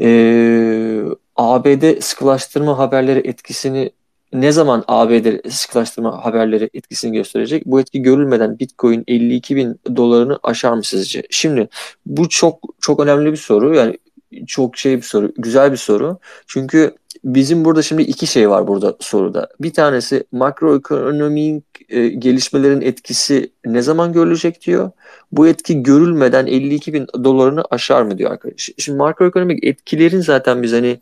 E, 0.00 1.02
ABD 1.36 2.00
sıkılaştırma 2.00 2.78
haberleri 2.78 3.28
etkisini 3.28 3.90
ne 4.32 4.52
zaman 4.52 4.84
ABD 4.88 5.50
sıkılaştırma 5.50 6.24
haberleri 6.24 6.70
etkisini 6.74 7.12
gösterecek? 7.12 7.66
Bu 7.66 7.80
etki 7.80 8.02
görülmeden 8.02 8.58
Bitcoin 8.58 9.04
52 9.08 9.56
bin 9.56 9.80
dolarını 9.96 10.38
aşar 10.42 10.72
mı 10.72 10.84
sizce? 10.84 11.22
Şimdi 11.30 11.68
bu 12.06 12.28
çok 12.28 12.58
çok 12.80 13.00
önemli 13.00 13.32
bir 13.32 13.36
soru. 13.36 13.74
Yani 13.74 13.98
çok 14.46 14.76
şey 14.76 14.96
bir 14.96 15.02
soru, 15.02 15.32
güzel 15.38 15.72
bir 15.72 15.76
soru. 15.76 16.18
Çünkü 16.46 16.94
bizim 17.24 17.64
burada 17.64 17.82
şimdi 17.82 18.02
iki 18.02 18.26
şey 18.26 18.50
var 18.50 18.66
burada 18.66 18.96
soruda. 19.00 19.48
Bir 19.60 19.72
tanesi 19.72 20.24
makroekonomik 20.32 21.64
e, 21.88 22.08
gelişmelerin 22.08 22.80
etkisi 22.80 23.52
ne 23.66 23.82
zaman 23.82 24.12
görülecek 24.12 24.66
diyor. 24.66 24.90
Bu 25.32 25.48
etki 25.48 25.82
görülmeden 25.82 26.46
52 26.46 26.92
bin 26.92 27.06
dolarını 27.24 27.64
aşar 27.70 28.02
mı 28.02 28.18
diyor 28.18 28.30
arkadaş. 28.30 28.70
Şimdi 28.78 28.98
makroekonomik 28.98 29.64
etkilerin 29.64 30.20
zaten 30.20 30.62
biz 30.62 30.72
hani 30.72 31.00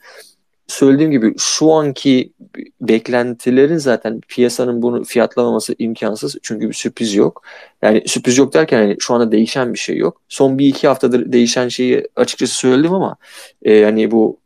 söylediğim 0.68 1.10
gibi 1.10 1.34
şu 1.38 1.72
anki 1.72 2.32
beklentilerin 2.80 3.76
zaten 3.76 4.20
piyasanın 4.28 4.82
bunu 4.82 5.04
fiyatlamaması 5.04 5.74
imkansız. 5.78 6.36
Çünkü 6.42 6.68
bir 6.68 6.74
sürpriz 6.74 7.14
yok. 7.14 7.42
Yani 7.82 8.02
sürpriz 8.06 8.38
yok 8.38 8.54
derken 8.54 8.78
hani 8.78 8.96
şu 9.00 9.14
anda 9.14 9.32
değişen 9.32 9.74
bir 9.74 9.78
şey 9.78 9.96
yok. 9.96 10.22
Son 10.28 10.58
bir 10.58 10.66
iki 10.66 10.88
haftadır 10.88 11.32
değişen 11.32 11.68
şeyi 11.68 12.08
açıkçası 12.16 12.54
söyledim 12.54 12.94
ama 12.94 13.16
e, 13.62 13.84
hani 13.84 14.10
bu 14.10 14.38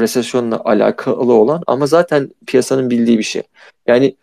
resesyonla 0.00 0.62
alakalı 0.64 1.32
olan 1.32 1.62
ama 1.66 1.86
zaten 1.86 2.30
piyasanın 2.46 2.90
bildiği 2.90 3.18
bir 3.18 3.22
şey. 3.22 3.42
Yani 3.86 4.16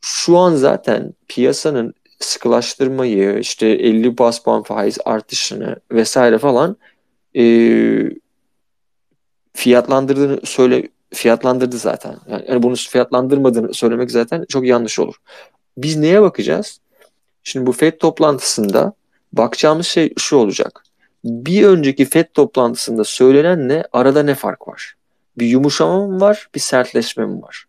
şu 0.00 0.38
an 0.38 0.54
zaten 0.54 1.14
piyasanın 1.28 1.94
sıkılaştırmayı 2.20 3.38
işte 3.38 3.66
50 3.66 4.18
bas 4.18 4.42
puan 4.42 4.62
faiz 4.62 4.98
artışını 5.04 5.76
vesaire 5.92 6.38
falan 6.38 6.76
e, 7.36 7.44
fiyatlandırdığını 9.52 10.40
söyle 10.44 10.88
fiyatlandırdı 11.14 11.78
zaten. 11.78 12.16
Yani, 12.28 12.44
yani 12.48 12.62
bunu 12.62 12.76
fiyatlandırmadığını 12.76 13.74
söylemek 13.74 14.10
zaten 14.10 14.44
çok 14.48 14.66
yanlış 14.66 14.98
olur. 14.98 15.14
Biz 15.78 15.96
neye 15.96 16.22
bakacağız? 16.22 16.80
Şimdi 17.42 17.66
bu 17.66 17.72
FED 17.72 17.98
toplantısında 17.98 18.92
bakacağımız 19.32 19.86
şey 19.86 20.12
şu 20.18 20.36
olacak. 20.36 20.84
Bir 21.24 21.66
önceki 21.66 22.04
FED 22.04 22.26
toplantısında 22.34 23.04
söylenenle 23.04 23.84
arada 23.92 24.22
ne 24.22 24.34
fark 24.34 24.68
var? 24.68 24.94
Bir 25.38 25.46
yumuşama 25.46 26.06
mı 26.06 26.20
var, 26.20 26.48
bir 26.54 26.60
sertleşme 26.60 27.26
mi 27.26 27.42
var? 27.42 27.64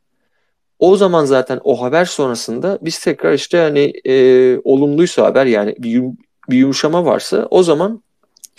O 0.80 0.98
zaman 0.98 1.26
zaten 1.26 1.60
o 1.64 1.82
haber 1.82 2.06
sonrasında 2.06 2.80
biz 2.82 3.00
tekrar 3.00 3.34
işte 3.34 3.58
hani 3.58 3.94
e, 4.06 4.58
olumluysa 4.64 5.26
haber 5.26 5.46
yani 5.46 5.76
bir, 5.80 5.90
yum, 5.90 6.18
bir 6.50 6.58
yumuşama 6.58 7.06
varsa 7.06 7.48
o 7.50 7.64
zaman 7.64 8.04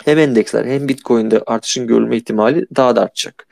hem 0.04 0.18
endeksler 0.18 0.64
hem 0.64 0.88
Bitcoin'de 0.88 1.42
artışın 1.46 1.86
görülme 1.86 2.16
ihtimali 2.16 2.66
daha 2.76 2.96
da 2.96 3.02
artacak. 3.02 3.46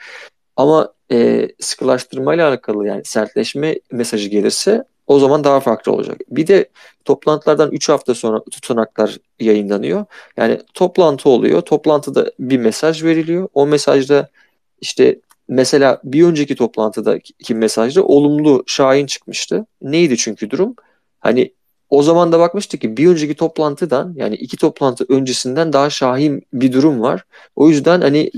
Ama 0.56 0.92
e, 1.12 1.48
sıkılaştırmayla 1.60 2.48
alakalı 2.48 2.86
yani 2.86 3.04
sertleşme 3.04 3.80
mesajı 3.92 4.28
gelirse 4.28 4.84
o 5.06 5.18
zaman 5.18 5.44
daha 5.44 5.60
farklı 5.60 5.92
olacak. 5.92 6.20
Bir 6.30 6.46
de 6.46 6.68
toplantılardan 7.04 7.70
3 7.70 7.88
hafta 7.88 8.14
sonra 8.14 8.44
tutanaklar 8.44 9.18
yayınlanıyor. 9.40 10.04
Yani 10.36 10.60
toplantı 10.74 11.28
oluyor. 11.28 11.60
Toplantıda 11.60 12.32
bir 12.38 12.58
mesaj 12.58 13.04
veriliyor. 13.04 13.48
O 13.54 13.66
mesajda 13.66 14.28
işte 14.80 15.20
mesela 15.48 16.00
bir 16.04 16.24
önceki 16.24 16.56
toplantıdaki 16.56 17.54
mesajda 17.54 18.04
olumlu 18.04 18.64
şahin 18.66 19.06
çıkmıştı. 19.06 19.66
Neydi 19.82 20.16
çünkü 20.16 20.50
durum? 20.50 20.74
Hani 21.20 21.54
o 21.90 22.02
zaman 22.02 22.32
da 22.32 22.38
bakmıştık 22.38 22.80
ki 22.80 22.96
bir 22.96 23.08
önceki 23.08 23.34
toplantıdan 23.34 24.14
yani 24.16 24.34
iki 24.34 24.56
toplantı 24.56 25.06
öncesinden 25.08 25.72
daha 25.72 25.90
şahin 25.90 26.46
bir 26.52 26.72
durum 26.72 27.00
var. 27.00 27.24
O 27.56 27.68
yüzden 27.68 28.00
hani 28.00 28.30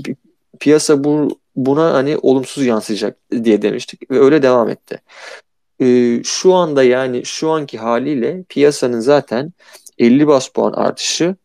piyasa 0.59 1.03
bu 1.03 1.39
buna 1.55 1.93
hani 1.93 2.17
olumsuz 2.17 2.65
yansıyacak 2.65 3.17
diye 3.43 3.61
demiştik 3.61 4.11
ve 4.11 4.19
öyle 4.19 4.41
devam 4.43 4.69
etti. 4.69 5.01
Ee, 5.81 6.21
şu 6.23 6.53
anda 6.53 6.83
yani 6.83 7.25
şu 7.25 7.51
anki 7.51 7.77
haliyle 7.77 8.43
piyasanın 8.49 8.99
zaten 8.99 9.53
50 9.97 10.27
bas 10.27 10.49
puan 10.49 10.73
artışı 10.73 11.35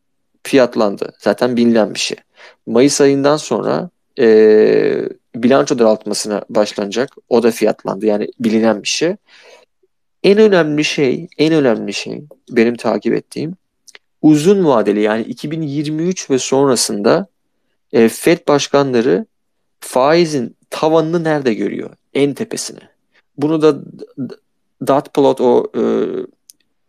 fiyatlandı. 0.43 1.13
Zaten 1.19 1.57
bilinen 1.57 1.95
bir 1.95 1.99
şey. 1.99 2.19
Mayıs 2.67 3.01
ayından 3.01 3.37
sonra 3.37 3.91
e, 4.19 5.09
bilanço 5.53 5.79
daraltmasına 5.79 6.43
başlanacak. 6.51 7.17
O 7.29 7.43
da 7.43 7.51
fiyatlandı. 7.51 8.07
Yani 8.07 8.29
bilinen 8.41 8.83
bir 8.83 8.89
şey. 8.89 9.17
En 10.23 10.39
önemli 10.39 10.85
şey, 10.85 11.29
en 11.39 11.53
önemli 11.53 11.93
şey 11.93 12.25
benim 12.51 12.77
takip 12.77 13.15
ettiğim 13.15 13.57
uzun 14.23 14.65
vadeli 14.65 15.01
yani 15.01 15.23
2023 15.23 16.31
ve 16.31 16.39
sonrasında 16.39 17.27
e, 17.93 18.09
Fed 18.09 18.49
başkanları 18.49 19.27
faizin 19.81 20.57
tavanını 20.71 21.25
nerede 21.25 21.55
görüyor? 21.55 21.91
En 22.15 22.35
tepesine. 22.35 22.81
Bunu 23.37 23.63
da 23.63 23.81
dot 24.87 25.15
plot 25.15 25.41
o 25.41 25.67
e, 25.77 25.83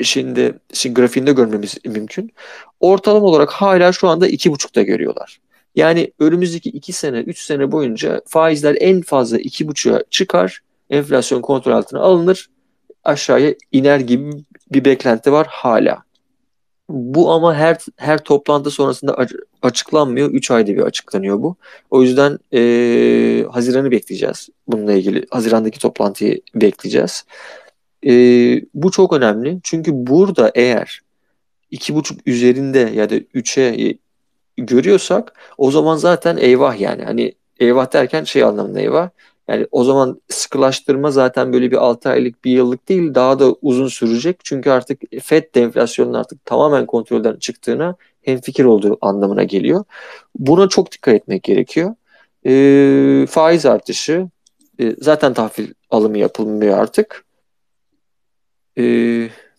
şimdi, 0.04 0.60
şimdi 0.74 0.94
grafiğinde 0.94 1.32
görmemiz 1.32 1.78
mümkün. 1.86 2.32
Ortalama 2.80 3.26
olarak 3.26 3.50
hala 3.50 3.92
şu 3.92 4.08
anda 4.08 4.28
iki 4.28 4.52
buçukta 4.52 4.82
görüyorlar. 4.82 5.40
Yani 5.76 6.12
önümüzdeki 6.20 6.70
iki 6.70 6.94
sene, 6.94 7.20
üç 7.20 7.40
sene 7.40 7.72
boyunca 7.72 8.22
faizler 8.26 8.78
en 8.80 9.02
fazla 9.02 9.38
iki 9.38 9.68
buçuğa 9.68 10.04
çıkar, 10.10 10.60
enflasyon 10.90 11.42
kontrol 11.42 11.72
altına 11.72 12.00
alınır, 12.00 12.50
aşağıya 13.04 13.56
iner 13.72 14.00
gibi 14.00 14.32
bir 14.72 14.86
beklenti 14.86 15.32
var 15.32 15.48
hala. 15.50 16.04
Bu 16.90 17.32
ama 17.32 17.56
her 17.56 17.78
her 17.98 18.24
toplantı 18.24 18.72
sonrasında 18.72 19.28
açıklanmıyor. 19.62 20.32
3 20.32 20.52
ayda 20.52 20.76
bir 20.76 20.82
açıklanıyor 20.82 21.42
bu. 21.42 21.56
O 21.92 22.04
yüzden 22.04 22.40
e, 22.54 23.46
Haziran'ı 23.52 23.92
bekleyeceğiz 23.92 24.50
bununla 24.68 24.94
ilgili. 24.94 25.26
Haziran'daki 25.30 25.80
toplantıyı 25.80 26.42
bekleyeceğiz. 26.56 27.26
E, 28.06 28.12
bu 28.74 28.92
çok 28.92 29.14
önemli. 29.14 29.60
Çünkü 29.64 29.92
burada 29.94 30.52
eğer 30.56 31.00
iki 31.72 31.96
buçuk 31.96 32.28
üzerinde 32.28 32.80
ya 32.80 33.10
da 33.10 33.16
3'e 33.16 33.98
görüyorsak 34.58 35.34
o 35.58 35.72
zaman 35.72 35.96
zaten 35.96 36.38
eyvah 36.38 36.80
yani. 36.80 37.04
Hani 37.04 37.34
eyvah 37.60 37.94
derken 37.94 38.24
şey 38.24 38.44
anlamında 38.44 38.80
eyvah. 38.80 39.10
Yani 39.48 39.68
o 39.72 39.84
zaman 39.84 40.22
sıkılaştırma 40.30 41.12
zaten 41.12 41.54
böyle 41.54 41.72
bir 41.72 41.78
6 41.78 42.10
aylık 42.10 42.46
bir 42.46 42.52
yıllık 42.52 42.90
değil 42.90 43.16
daha 43.16 43.40
da 43.40 43.56
uzun 43.62 43.88
sürecek. 43.88 44.40
Çünkü 44.44 44.70
artık 44.70 45.02
FED 45.24 45.56
de 45.56 45.62
enflasyonun 45.62 46.14
artık 46.14 46.46
tamamen 46.46 46.86
kontrolden 46.86 47.36
çıktığına 47.36 47.96
hemfikir 48.22 48.66
olduğu 48.66 48.98
anlamına 49.02 49.44
geliyor. 49.44 49.84
Buna 50.36 50.70
çok 50.70 50.92
dikkat 50.92 51.14
etmek 51.14 51.44
gerekiyor. 51.44 51.96
E, 52.46 53.26
faiz 53.30 53.66
artışı 53.66 54.28
e, 54.80 54.96
zaten 55.00 55.34
tahvil 55.34 55.74
alımı 55.90 56.18
yapılmıyor 56.18 56.78
artık. 56.78 57.26
E, 58.78 58.84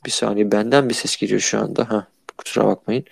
bir 0.07 0.11
saniye 0.11 0.53
benden 0.53 0.89
bir 0.89 0.95
ses 0.95 1.17
geliyor 1.17 1.41
şu 1.41 1.59
anda. 1.59 1.91
Ha, 1.91 2.07
kusura 2.39 2.67
bakmayın. 2.67 3.05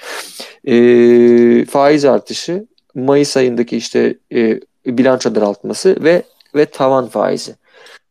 E, 0.64 1.64
faiz 1.64 2.04
artışı 2.04 2.66
Mayıs 2.94 3.36
ayındaki 3.36 3.76
işte 3.76 4.18
e, 4.32 4.60
bilanço 4.86 5.34
daraltması 5.34 5.96
ve 6.04 6.22
ve 6.54 6.66
tavan 6.66 7.06
faizi. 7.06 7.54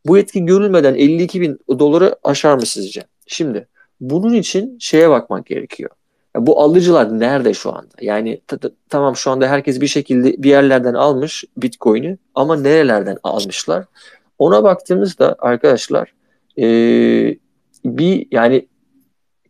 Bu 0.06 0.18
etki 0.18 0.44
görülmeden 0.44 0.94
52 0.94 1.40
bin 1.40 1.58
doları 1.68 2.16
aşar 2.24 2.54
mı 2.54 2.66
sizce? 2.66 3.02
Şimdi 3.26 3.68
bunun 4.00 4.32
için 4.32 4.78
şeye 4.80 5.10
bakmak 5.10 5.46
gerekiyor. 5.46 5.90
Ya 6.36 6.46
bu 6.46 6.60
alıcılar 6.60 7.20
nerede 7.20 7.54
şu 7.54 7.74
anda? 7.74 7.94
Yani 8.00 8.40
tamam 8.88 9.16
şu 9.16 9.30
anda 9.30 9.48
herkes 9.48 9.80
bir 9.80 9.86
şekilde 9.86 10.42
bir 10.42 10.50
yerlerden 10.50 10.94
almış 10.94 11.44
Bitcoin'i 11.56 12.18
ama 12.34 12.56
nerelerden 12.56 13.18
almışlar? 13.22 13.84
Ona 14.38 14.62
baktığımızda 14.62 15.36
arkadaşlar 15.38 16.14
e, 16.58 16.66
bir 17.84 18.26
yani 18.30 18.66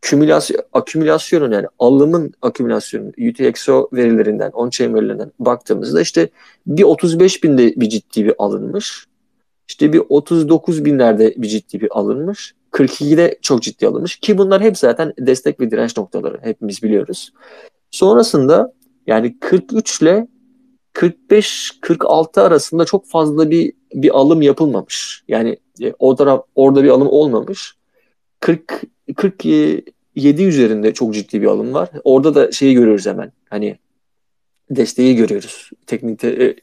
kümülasyon, 0.02 0.61
akümülasyonun 0.73 1.52
yani 1.52 1.66
alımın 1.78 2.35
akümülasyonu 2.42 3.09
UTXO 3.09 3.88
verilerinden, 3.92 4.50
on-chain 4.50 4.94
verilerinden 4.94 5.32
baktığımızda 5.38 6.00
işte 6.00 6.28
bir 6.66 6.82
35 6.82 7.44
binde 7.44 7.80
bir 7.80 7.88
ciddi 7.88 8.25
bir 8.25 8.35
alınmış. 8.38 9.06
İşte 9.68 9.92
bir 9.92 10.02
39 10.09 10.85
binlerde 10.85 11.35
bir 11.37 11.49
ciddi 11.49 11.80
bir 11.80 11.88
alınmış. 11.99 12.54
42'de 12.73 13.38
çok 13.42 13.62
ciddi 13.62 13.87
alınmış 13.87 14.16
ki 14.16 14.38
bunlar 14.38 14.62
hep 14.62 14.78
zaten 14.78 15.12
destek 15.18 15.61
ve 15.61 15.71
direnç 15.71 15.97
noktaları 15.97 16.38
hepimiz 16.42 16.82
biliyoruz. 16.82 17.32
Sonrasında 17.90 18.73
yani 19.06 19.38
43 19.38 20.02
ile 20.02 20.28
45-46 20.94 22.40
arasında 22.40 22.85
çok 22.85 23.06
fazla 23.06 23.50
bir 23.50 23.73
bir 23.94 24.18
alım 24.18 24.42
yapılmamış. 24.42 25.25
Yani 25.28 25.56
e, 25.82 25.92
o 25.99 26.16
orada 26.54 26.85
bir 26.85 26.88
alım 26.88 27.09
olmamış. 27.09 27.75
40 28.40 28.82
47 29.14 30.45
üzerinde 30.45 30.95
çok 30.95 31.14
ciddi 31.14 31.42
bir 31.42 31.47
alım 31.47 31.75
var. 31.75 31.90
Orada 32.04 32.35
da 32.35 32.52
şeyi 32.52 32.75
görüyoruz 32.75 33.07
hemen. 33.07 33.33
Hani 33.50 33.78
desteği 34.71 35.16
görüyoruz. 35.16 35.71
Teknikte 35.87 36.28
e, 36.28 36.57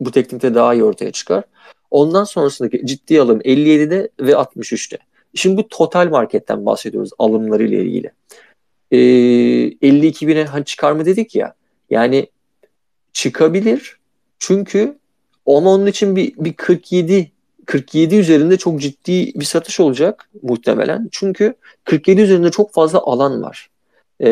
bu 0.00 0.10
teknikte 0.10 0.54
daha 0.54 0.74
iyi 0.74 0.84
ortaya 0.84 1.12
çıkar. 1.12 1.44
Ondan 1.90 2.24
sonrasındaki 2.24 2.86
ciddi 2.86 3.20
alım 3.20 3.40
57'de 3.40 4.08
ve 4.20 4.32
63'te. 4.32 4.98
Şimdi 5.34 5.56
bu 5.56 5.68
total 5.68 6.08
marketten 6.10 6.66
bahsediyoruz 6.66 7.10
alımları 7.18 7.64
ile 7.64 7.84
ilgili. 7.84 8.10
Ee, 8.90 8.98
52 9.88 10.28
bine 10.28 10.44
hani 10.44 10.64
çıkar 10.64 10.92
mı 10.92 11.04
dedik 11.04 11.34
ya. 11.34 11.54
Yani 11.90 12.26
çıkabilir. 13.12 13.96
Çünkü 14.38 14.98
ama 15.46 15.70
onun 15.70 15.86
için 15.86 16.16
bir, 16.16 16.34
bir 16.36 16.52
47 16.52 17.32
47 17.66 18.16
üzerinde 18.16 18.56
çok 18.56 18.80
ciddi 18.80 19.32
bir 19.34 19.44
satış 19.44 19.80
olacak 19.80 20.28
muhtemelen. 20.42 21.08
Çünkü 21.12 21.54
47 21.84 22.20
üzerinde 22.20 22.50
çok 22.50 22.72
fazla 22.72 22.98
alan 22.98 23.42
var. 23.42 23.70
Ee, 24.20 24.30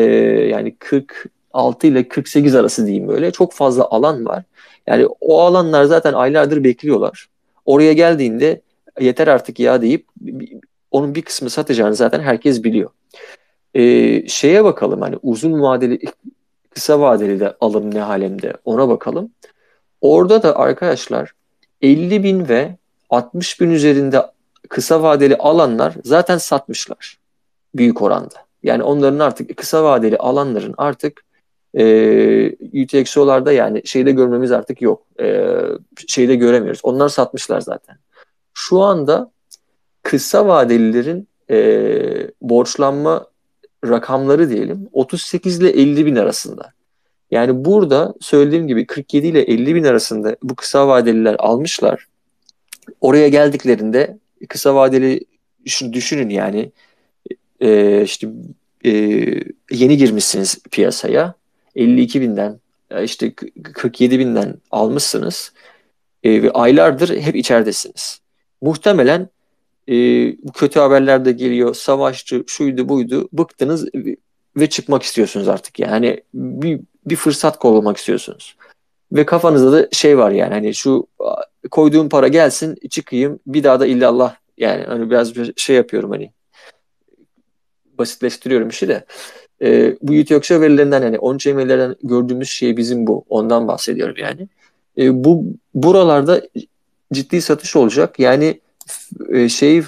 yani 0.49 0.75
46 0.75 1.87
ile 1.87 2.07
48 2.07 2.55
arası 2.55 2.85
diyeyim 2.85 3.07
böyle. 3.07 3.31
Çok 3.31 3.53
fazla 3.53 3.87
alan 3.89 4.25
var. 4.25 4.43
Yani 4.87 5.07
o 5.21 5.41
alanlar 5.41 5.83
zaten 5.83 6.13
aylardır 6.13 6.63
bekliyorlar. 6.63 7.27
Oraya 7.65 7.93
geldiğinde 7.93 8.61
yeter 8.99 9.27
artık 9.27 9.59
ya 9.59 9.81
deyip 9.81 10.05
onun 10.91 11.15
bir 11.15 11.21
kısmı 11.21 11.49
satacağını 11.49 11.95
zaten 11.95 12.19
herkes 12.19 12.63
biliyor. 12.63 12.89
Ee, 13.73 14.27
şeye 14.27 14.63
bakalım 14.63 15.01
hani 15.01 15.15
uzun 15.23 15.61
vadeli 15.61 15.99
kısa 16.69 16.99
vadeli 16.99 17.39
de 17.39 17.55
alım 17.61 17.95
ne 17.95 17.99
halemde 17.99 18.53
ona 18.65 18.89
bakalım. 18.89 19.31
Orada 20.01 20.43
da 20.43 20.59
arkadaşlar 20.59 21.31
50 21.81 22.23
bin 22.23 22.47
ve 22.47 22.75
60 23.09 23.61
bin 23.61 23.71
üzerinde 23.71 24.25
kısa 24.69 25.03
vadeli 25.03 25.35
alanlar 25.35 25.93
zaten 26.03 26.37
satmışlar 26.37 27.17
büyük 27.75 28.01
oranda. 28.01 28.35
Yani 28.63 28.83
onların 28.83 29.19
artık 29.19 29.57
kısa 29.57 29.83
vadeli 29.83 30.17
alanların 30.17 30.75
artık 30.77 31.25
e, 31.77 32.83
UTXO'larda 32.83 33.51
yani 33.51 33.81
şeyde 33.87 34.11
görmemiz 34.11 34.51
artık 34.51 34.81
yok. 34.81 35.03
E, 35.21 35.51
şeyde 36.07 36.35
göremiyoruz. 36.35 36.79
Onlar 36.83 37.09
satmışlar 37.09 37.61
zaten. 37.61 37.97
Şu 38.53 38.81
anda 38.81 39.31
kısa 40.03 40.47
vadelilerin 40.47 41.27
e, 41.49 41.57
borçlanma 42.41 43.27
rakamları 43.85 44.49
diyelim 44.49 44.89
38 44.93 45.59
ile 45.59 45.69
50 45.69 46.05
bin 46.05 46.15
arasında. 46.15 46.73
Yani 47.31 47.65
burada 47.65 48.13
söylediğim 48.21 48.67
gibi 48.67 48.87
47 48.87 49.27
ile 49.27 49.41
50 49.41 49.75
bin 49.75 49.83
arasında 49.83 50.35
bu 50.43 50.55
kısa 50.55 50.87
vadeliler 50.87 51.35
almışlar. 51.39 52.07
Oraya 53.01 53.27
geldiklerinde 53.27 54.17
kısa 54.49 54.75
vadeli 54.75 55.19
düşünün 55.93 56.29
yani 56.29 56.71
e, 57.59 58.01
işte 58.03 58.27
e, 58.85 58.91
yeni 59.71 59.97
girmişsiniz 59.97 60.59
piyasaya 60.71 61.33
52 61.75 62.21
binden 62.21 62.59
işte 63.03 63.33
47 63.73 64.19
binden 64.19 64.55
almışsınız 64.71 65.53
e, 66.23 66.43
ve 66.43 66.51
aylardır 66.51 67.21
hep 67.21 67.35
içeridesiniz. 67.35 68.19
Muhtemelen 68.61 69.29
e, 69.87 69.95
kötü 70.35 70.79
haberler 70.79 71.25
de 71.25 71.31
geliyor. 71.31 71.75
Savaşçı 71.75 72.43
şuydu 72.47 72.89
buydu. 72.89 73.29
Bıktınız 73.33 73.87
ve 74.57 74.69
çıkmak 74.69 75.03
istiyorsunuz 75.03 75.47
artık. 75.47 75.79
Yani 75.79 76.21
bir, 76.33 76.79
bir 77.05 77.15
fırsat 77.15 77.59
kovalamak 77.59 77.97
istiyorsunuz. 77.97 78.55
Ve 79.11 79.25
kafanızda 79.25 79.71
da 79.71 79.87
şey 79.91 80.17
var 80.17 80.31
yani 80.31 80.53
hani 80.53 80.73
şu 80.73 81.07
koyduğum 81.71 82.09
para 82.09 82.27
gelsin 82.27 82.75
çıkayım 82.89 83.39
bir 83.47 83.63
daha 83.63 83.79
da 83.79 83.85
illallah 83.85 84.35
yani 84.57 84.83
hani 84.83 85.09
biraz 85.09 85.33
şey 85.55 85.75
yapıyorum 85.75 86.11
hani 86.11 86.31
basitleştiriyorum 87.97 88.69
işi 88.69 88.87
de. 88.87 89.05
E, 89.61 89.97
bu 90.01 90.13
UTXO 90.13 90.61
verilerinden 90.61 91.01
yani 91.01 91.17
on-chain 91.17 91.57
verilerden 91.57 91.95
gördüğümüz 92.03 92.49
şey 92.49 92.77
bizim 92.77 93.07
bu. 93.07 93.25
Ondan 93.29 93.67
bahsediyorum 93.67 94.15
yani. 94.17 94.47
E, 94.97 95.23
bu 95.23 95.43
buralarda 95.73 96.41
ciddi 97.13 97.41
satış 97.41 97.75
olacak. 97.75 98.19
Yani 98.19 98.61
e, 99.29 99.49
şey 99.49 99.77
e, 99.77 99.83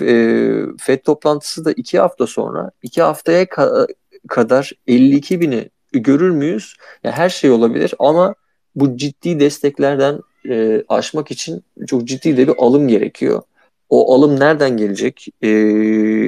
FED 0.80 1.00
toplantısı 1.00 1.66
da 1.66 1.72
iki 1.72 2.00
hafta 2.00 2.28
sonra 2.28 2.72
iki 2.84 3.02
haftaya 3.02 3.44
ka- 3.44 3.94
kadar 4.28 4.72
52 4.88 5.42
bini 5.42 5.70
görür 5.92 6.30
müyüz? 6.30 6.76
Yani 7.04 7.16
her 7.16 7.30
şey 7.30 7.52
olabilir 7.52 7.94
ama 8.00 8.36
bu 8.78 8.98
ciddi 8.98 9.40
desteklerden 9.40 10.20
e, 10.50 10.84
aşmak 10.90 11.32
için 11.32 11.64
çok 11.88 12.06
ciddi 12.06 12.38
de 12.38 12.48
bir 12.48 12.54
alım 12.58 12.88
gerekiyor. 12.88 13.42
O 13.90 14.16
alım 14.16 14.40
nereden 14.40 14.78
gelecek? 14.78 15.28
E, 15.42 15.52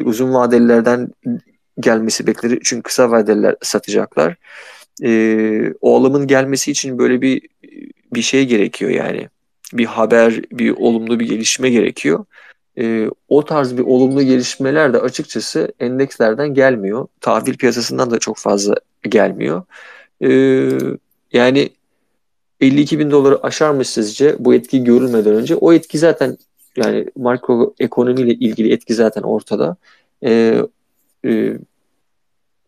uzun 0.04 0.34
vadelilerden 0.34 1.10
gelmesi 1.80 2.28
beklenir. 2.28 2.60
Çünkü 2.64 2.84
kısa 2.84 3.12
vadeliler 3.12 3.56
satacaklar. 3.62 4.36
E, 5.04 5.74
o 5.82 5.98
alımın 5.98 6.28
gelmesi 6.28 6.72
için 6.72 6.98
böyle 6.98 7.22
bir 7.22 7.42
bir 8.14 8.22
şey 8.22 8.48
gerekiyor 8.48 8.92
yani. 8.92 9.30
Bir 9.74 9.86
haber, 9.86 10.42
bir 10.52 10.72
olumlu 10.72 11.20
bir 11.20 11.28
gelişme 11.28 11.70
gerekiyor. 11.70 12.26
E, 12.78 13.10
o 13.28 13.46
tarz 13.46 13.78
bir 13.78 13.84
olumlu 13.84 14.24
gelişmeler 14.24 14.94
de 14.94 14.98
açıkçası 15.00 15.74
endekslerden 15.80 16.54
gelmiyor. 16.54 17.08
Tahvil 17.22 17.58
piyasasından 17.58 18.12
da 18.12 18.20
çok 18.20 18.38
fazla 18.38 18.76
gelmiyor. 19.04 19.64
E, 20.22 20.30
yani 21.34 21.70
52 22.62 23.00
bin 23.00 23.12
doları 23.12 23.44
aşar 23.44 23.72
mı 23.72 23.86
sizce 23.86 24.36
bu 24.40 24.54
etki 24.54 24.84
görülmeden 24.84 25.36
önce? 25.36 25.56
O 25.56 25.74
etki 25.74 25.98
zaten 25.98 26.38
yani 26.76 27.06
makro 27.18 27.74
ekonomiyle 27.80 28.34
ilgili 28.34 28.74
etki 28.74 28.94
zaten 28.94 29.22
ortada. 29.22 29.76
E, 30.24 30.62
e, 31.26 31.58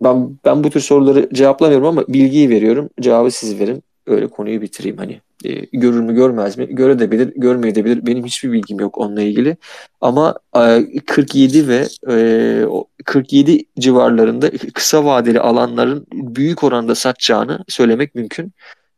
ben 0.01 0.37
ben 0.45 0.63
bu 0.63 0.69
tür 0.69 0.79
soruları 0.79 1.29
cevaplamıyorum 1.33 1.87
ama 1.87 2.07
bilgiyi 2.07 2.49
veriyorum. 2.49 2.89
Cevabı 3.01 3.31
siz 3.31 3.59
verin. 3.59 3.83
Öyle 4.07 4.27
konuyu 4.27 4.61
bitireyim 4.61 4.97
hani. 4.97 5.21
E, 5.45 5.51
görür 5.73 5.99
mü 5.99 6.15
görmez 6.15 6.57
mi? 6.57 6.67
Görebilir, 6.75 7.33
görmeyebilir. 7.35 8.05
Benim 8.05 8.25
hiçbir 8.25 8.51
bilgim 8.51 8.79
yok 8.79 8.97
onunla 8.97 9.21
ilgili. 9.21 9.57
Ama 10.01 10.35
e, 10.57 10.85
47 11.05 11.67
ve 11.67 11.87
e, 12.09 12.65
47 13.05 13.65
civarlarında 13.79 14.51
kısa 14.73 15.05
vadeli 15.05 15.39
alanların 15.39 16.07
büyük 16.11 16.63
oranda 16.63 16.95
satacağını 16.95 17.65
söylemek 17.67 18.15
mümkün. 18.15 18.53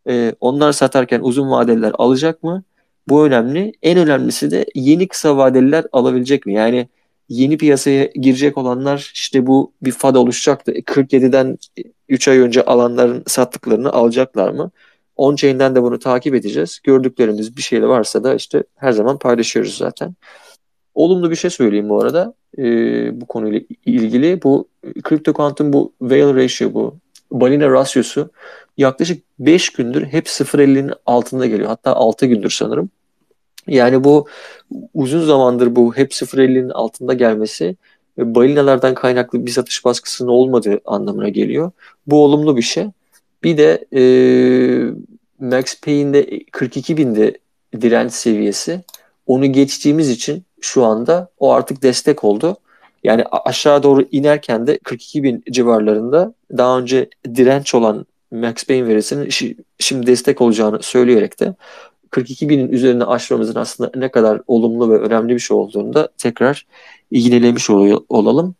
E, 0.10 0.36
onlar 0.39 0.72
satarken 0.72 1.20
uzun 1.24 1.52
vadeliler 1.52 1.92
alacak 1.98 2.44
mı? 2.44 2.63
Bu 3.08 3.26
önemli. 3.26 3.74
En 3.84 3.98
önemlisi 3.98 4.52
de 4.52 4.66
yeni 4.76 5.08
kısa 5.08 5.38
vadeliler 5.38 5.86
alabilecek 5.92 6.46
mi? 6.46 6.54
Yani 6.54 6.88
yeni 7.30 7.58
piyasaya 7.58 8.06
girecek 8.06 8.58
olanlar 8.58 9.12
işte 9.13 9.48
bu 9.48 9.74
bir 9.82 9.92
FAD 9.92 10.16
oluşacaktı. 10.16 10.72
47'den 10.72 11.58
3 12.10 12.28
ay 12.28 12.38
önce 12.38 12.66
alanların 12.66 13.24
sattıklarını 13.28 13.94
alacaklar 13.94 14.50
mı? 14.50 14.72
On-chain'den 15.18 15.76
de 15.76 15.84
bunu 15.84 16.00
takip 16.00 16.36
edeceğiz. 16.36 16.80
Gördüklerimiz 16.84 17.58
bir 17.58 17.62
şeyle 17.62 17.88
varsa 17.88 18.24
da 18.24 18.36
işte 18.36 18.63
her 18.76 18.92
zaman 18.92 19.18
paylaşıyoruz 19.18 19.78
zaten. 19.78 20.16
Olumlu 20.96 21.32
bir 21.32 21.36
şey 21.36 21.50
söyleyeyim 21.50 21.89
bu 21.89 22.02
arada. 22.02 22.34
Ee, 22.58 23.22
bu 23.22 23.26
konuyla 23.26 23.62
ilgili 23.86 24.44
bu 24.44 24.68
CryptoQuant'ın 25.10 25.74
bu 25.74 25.94
Whale 26.00 26.44
Ratio 26.44 26.74
bu 26.74 26.96
balina 27.32 27.72
rasyosu 27.72 28.30
yaklaşık 28.78 29.24
5 29.40 29.70
gündür 29.70 30.06
hep 30.06 30.26
0.50'nin 30.28 30.94
altında 31.06 31.46
geliyor. 31.46 31.68
Hatta 31.68 31.94
6 31.94 32.26
gündür 32.26 32.50
sanırım. 32.50 32.90
Yani 33.68 34.04
bu 34.04 34.28
uzun 34.94 35.26
zamandır 35.26 35.76
bu 35.76 35.96
hep 35.96 36.12
0.50'nin 36.12 36.70
altında 36.70 37.14
gelmesi 37.14 37.76
balinalardan 38.18 38.94
kaynaklı 38.94 39.46
bir 39.46 39.52
satış 39.52 39.86
baskısının 39.86 40.30
olmadığı 40.30 40.82
anlamına 40.86 41.30
geliyor. 41.30 41.72
Bu 42.08 42.24
olumlu 42.24 42.58
bir 42.58 42.62
şey. 42.62 42.88
Bir 43.44 43.58
de 43.58 43.86
e, 43.94 44.04
Max 45.40 45.82
Payne'de 45.82 46.40
42 46.52 46.98
binde 46.98 47.38
direnç 47.82 48.14
seviyesi. 48.14 48.82
Onu 49.28 49.46
geçtiğimiz 49.46 50.10
için 50.10 50.44
şu 50.62 50.86
anda 50.86 51.30
o 51.40 51.52
artık 51.52 51.84
destek 51.84 52.24
oldu. 52.24 52.58
Yani 53.04 53.24
aşağı 53.32 53.84
doğru 53.84 54.08
inerken 54.12 54.68
de 54.68 54.78
42 54.78 55.24
bin 55.24 55.44
civarlarında 55.52 56.34
daha 56.58 56.80
önce 56.80 57.10
direnç 57.36 57.76
olan 57.76 58.06
Max 58.34 58.63
Payne 58.67 58.88
verisinin 58.88 59.56
şimdi 59.80 60.08
destek 60.08 60.41
olacağını 60.41 60.84
söyleyerek 60.84 61.39
de 61.39 61.56
42 62.10 62.50
binin 62.50 62.72
üzerine 62.72 63.04
aşmamızın 63.04 63.56
aslında 63.56 63.91
ne 63.96 64.12
kadar 64.12 64.41
olumlu 64.48 64.89
ve 64.89 64.98
önemli 64.98 65.34
bir 65.34 65.39
şey 65.39 65.58
olduğunu 65.58 65.93
da 65.93 66.10
tekrar 66.17 66.65
ilgilemiş 67.12 67.69
olalım. 68.10 68.56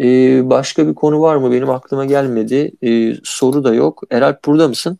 Ee, 0.00 0.50
başka 0.50 0.88
bir 0.88 0.94
konu 0.94 1.20
var 1.20 1.36
mı? 1.36 1.52
Benim 1.52 1.70
aklıma 1.70 2.04
gelmedi. 2.04 2.72
Ee, 2.82 3.14
soru 3.24 3.64
da 3.64 3.74
yok. 3.74 4.02
Eralp 4.10 4.44
burada 4.44 4.68
mısın? 4.68 4.98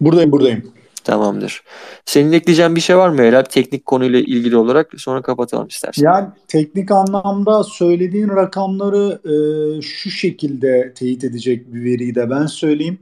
Buradayım, 0.00 0.32
buradayım. 0.32 0.72
Tamamdır. 1.04 1.62
Senin 2.04 2.32
ekleyeceğin 2.32 2.76
bir 2.76 2.80
şey 2.80 2.96
var 2.96 3.08
mı 3.08 3.22
Eralp 3.22 3.50
teknik 3.50 3.86
konuyla 3.86 4.18
ilgili 4.18 4.56
olarak? 4.56 4.90
Sonra 4.96 5.22
kapatalım 5.22 5.66
istersen. 5.66 6.04
Yani 6.04 6.28
teknik 6.48 6.90
anlamda 6.90 7.64
söylediğin 7.64 8.28
rakamları 8.28 9.18
e, 9.24 9.34
şu 9.82 10.10
şekilde 10.10 10.92
teyit 10.94 11.24
edecek 11.24 11.74
bir 11.74 11.84
veriyi 11.84 12.14
de 12.14 12.30
ben 12.30 12.46
söyleyeyim. 12.46 12.98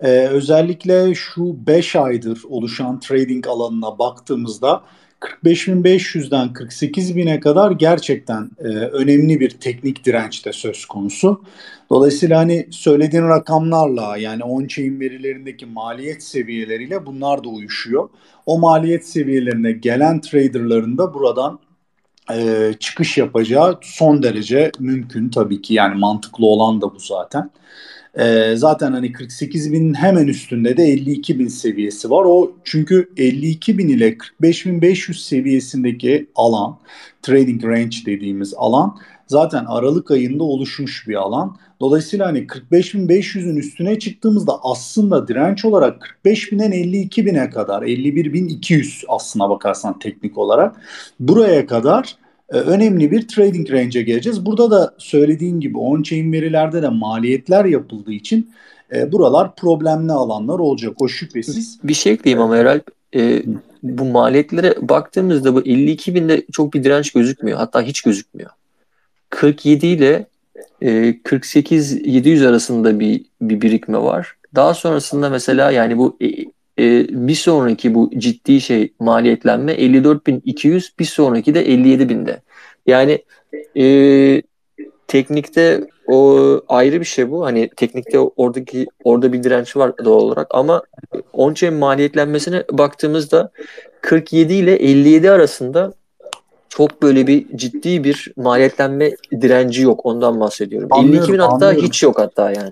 Ee, 0.00 0.26
özellikle 0.26 1.14
şu 1.14 1.66
5 1.66 1.96
aydır 1.96 2.42
oluşan 2.48 3.00
trading 3.00 3.46
alanına 3.46 3.98
baktığımızda 3.98 4.82
45.500'den 5.20 6.48
48.000'e 6.48 7.40
kadar 7.40 7.70
gerçekten 7.70 8.50
e, 8.58 8.68
önemli 8.68 9.40
bir 9.40 9.50
teknik 9.50 10.04
direnç 10.04 10.46
de 10.46 10.52
söz 10.52 10.86
konusu. 10.86 11.44
Dolayısıyla 11.90 12.38
hani 12.38 12.66
söylediğin 12.70 13.28
rakamlarla 13.28 14.16
yani 14.16 14.42
on-chain 14.42 15.00
verilerindeki 15.00 15.66
maliyet 15.66 16.22
seviyeleriyle 16.22 17.06
bunlar 17.06 17.44
da 17.44 17.48
uyuşuyor. 17.48 18.08
O 18.46 18.58
maliyet 18.58 19.06
seviyelerine 19.06 19.72
gelen 19.72 20.20
traderların 20.20 20.98
da 20.98 21.14
buradan 21.14 21.58
e, 22.32 22.72
çıkış 22.80 23.18
yapacağı 23.18 23.78
son 23.82 24.22
derece 24.22 24.72
mümkün 24.78 25.28
tabii 25.28 25.62
ki 25.62 25.74
yani 25.74 25.98
mantıklı 25.98 26.46
olan 26.46 26.80
da 26.80 26.94
bu 26.94 26.98
zaten. 26.98 27.50
E, 28.14 28.56
zaten 28.56 28.92
hani 28.92 29.12
48 29.12 29.72
binin 29.72 29.94
hemen 29.94 30.26
üstünde 30.26 30.76
de 30.76 30.84
52 30.84 31.38
bin 31.38 31.48
seviyesi 31.48 32.10
var. 32.10 32.24
O 32.24 32.52
çünkü 32.64 33.08
52 33.16 33.78
bin 33.78 33.88
ile 33.88 34.18
45 34.18 34.66
bin 34.66 34.82
500 34.82 35.24
seviyesindeki 35.24 36.26
alan 36.34 36.78
trading 37.22 37.64
range 37.64 37.96
dediğimiz 38.06 38.54
alan 38.56 38.98
zaten 39.26 39.64
Aralık 39.64 40.10
ayında 40.10 40.44
oluşmuş 40.44 41.08
bir 41.08 41.14
alan. 41.14 41.56
Dolayısıyla 41.80 42.26
hani 42.26 42.46
45.500'ün 42.46 43.56
üstüne 43.56 43.98
çıktığımızda 43.98 44.58
aslında 44.62 45.28
direnç 45.28 45.64
olarak 45.64 46.18
45.000'den 46.24 46.72
52.000'e 46.72 47.50
kadar 47.50 47.82
51.200 47.82 49.04
aslına 49.08 49.50
bakarsan 49.50 49.98
teknik 49.98 50.38
olarak 50.38 50.76
buraya 51.20 51.66
kadar 51.66 52.16
önemli 52.48 53.10
bir 53.10 53.28
trading 53.28 53.70
range'e 53.70 54.02
geleceğiz. 54.02 54.46
Burada 54.46 54.70
da 54.70 54.94
söylediğin 54.98 55.60
gibi 55.60 55.78
on-chain 55.78 56.32
verilerde 56.32 56.82
de 56.82 56.88
maliyetler 56.88 57.64
yapıldığı 57.64 58.12
için 58.12 58.50
e, 58.94 59.12
buralar 59.12 59.56
problemli 59.56 60.12
alanlar 60.12 60.58
olacak 60.58 61.02
o 61.02 61.08
şüphesiz. 61.08 61.78
Bir 61.84 61.94
şey 61.94 62.12
ekleyeyim 62.12 62.42
ama 62.42 62.56
herhalde 62.56 62.82
e, 63.14 63.42
bu 63.82 64.04
maliyetlere 64.04 64.74
baktığımızda 64.80 65.54
bu 65.54 65.60
52 65.60 66.14
binde 66.14 66.46
çok 66.52 66.74
bir 66.74 66.84
direnç 66.84 67.12
gözükmüyor. 67.12 67.58
Hatta 67.58 67.82
hiç 67.82 68.02
gözükmüyor. 68.02 68.50
47 69.30 69.86
ile 69.86 70.26
e, 70.80 71.22
48 71.22 72.06
700 72.06 72.42
arasında 72.42 73.00
bir 73.00 73.24
bir 73.40 73.60
birikme 73.60 73.98
var. 73.98 74.36
Daha 74.54 74.74
sonrasında 74.74 75.30
mesela 75.30 75.70
yani 75.70 75.98
bu 75.98 76.16
e, 76.78 77.06
bir 77.10 77.34
sonraki 77.34 77.94
bu 77.94 78.10
ciddi 78.18 78.60
şey 78.60 78.92
maliyetlenme 79.00 79.72
54.200 79.72 80.90
bir 80.98 81.04
sonraki 81.04 81.54
de 81.54 81.66
57.000'de. 81.66 82.42
Yani 82.86 83.24
e, 83.76 84.42
teknikte 85.08 85.80
o 86.06 86.60
ayrı 86.68 87.00
bir 87.00 87.04
şey 87.04 87.30
bu. 87.30 87.44
Hani 87.44 87.70
teknikte 87.76 88.18
oradaki 88.18 88.86
orada 89.04 89.32
bir 89.32 89.42
direnç 89.42 89.76
var 89.76 89.92
doğal 90.04 90.20
olarak 90.20 90.46
ama 90.50 90.82
onca 91.32 91.70
maliyetlenmesine 91.70 92.64
baktığımızda 92.72 93.50
47 94.00 94.54
ile 94.54 94.76
57 94.76 95.30
arasında 95.30 95.92
çok 96.78 97.02
böyle 97.02 97.26
bir 97.26 97.56
ciddi 97.56 98.04
bir 98.04 98.32
maliyetlenme 98.36 99.10
direnci 99.40 99.82
yok. 99.82 100.06
Ondan 100.06 100.40
bahsediyorum. 100.40 100.88
Anlıyorum, 100.90 101.18
52 101.18 101.32
bin 101.32 101.38
hatta 101.38 101.54
anlıyorum. 101.54 101.88
hiç 101.88 102.02
yok 102.02 102.18
hatta 102.18 102.50
yani. 102.50 102.70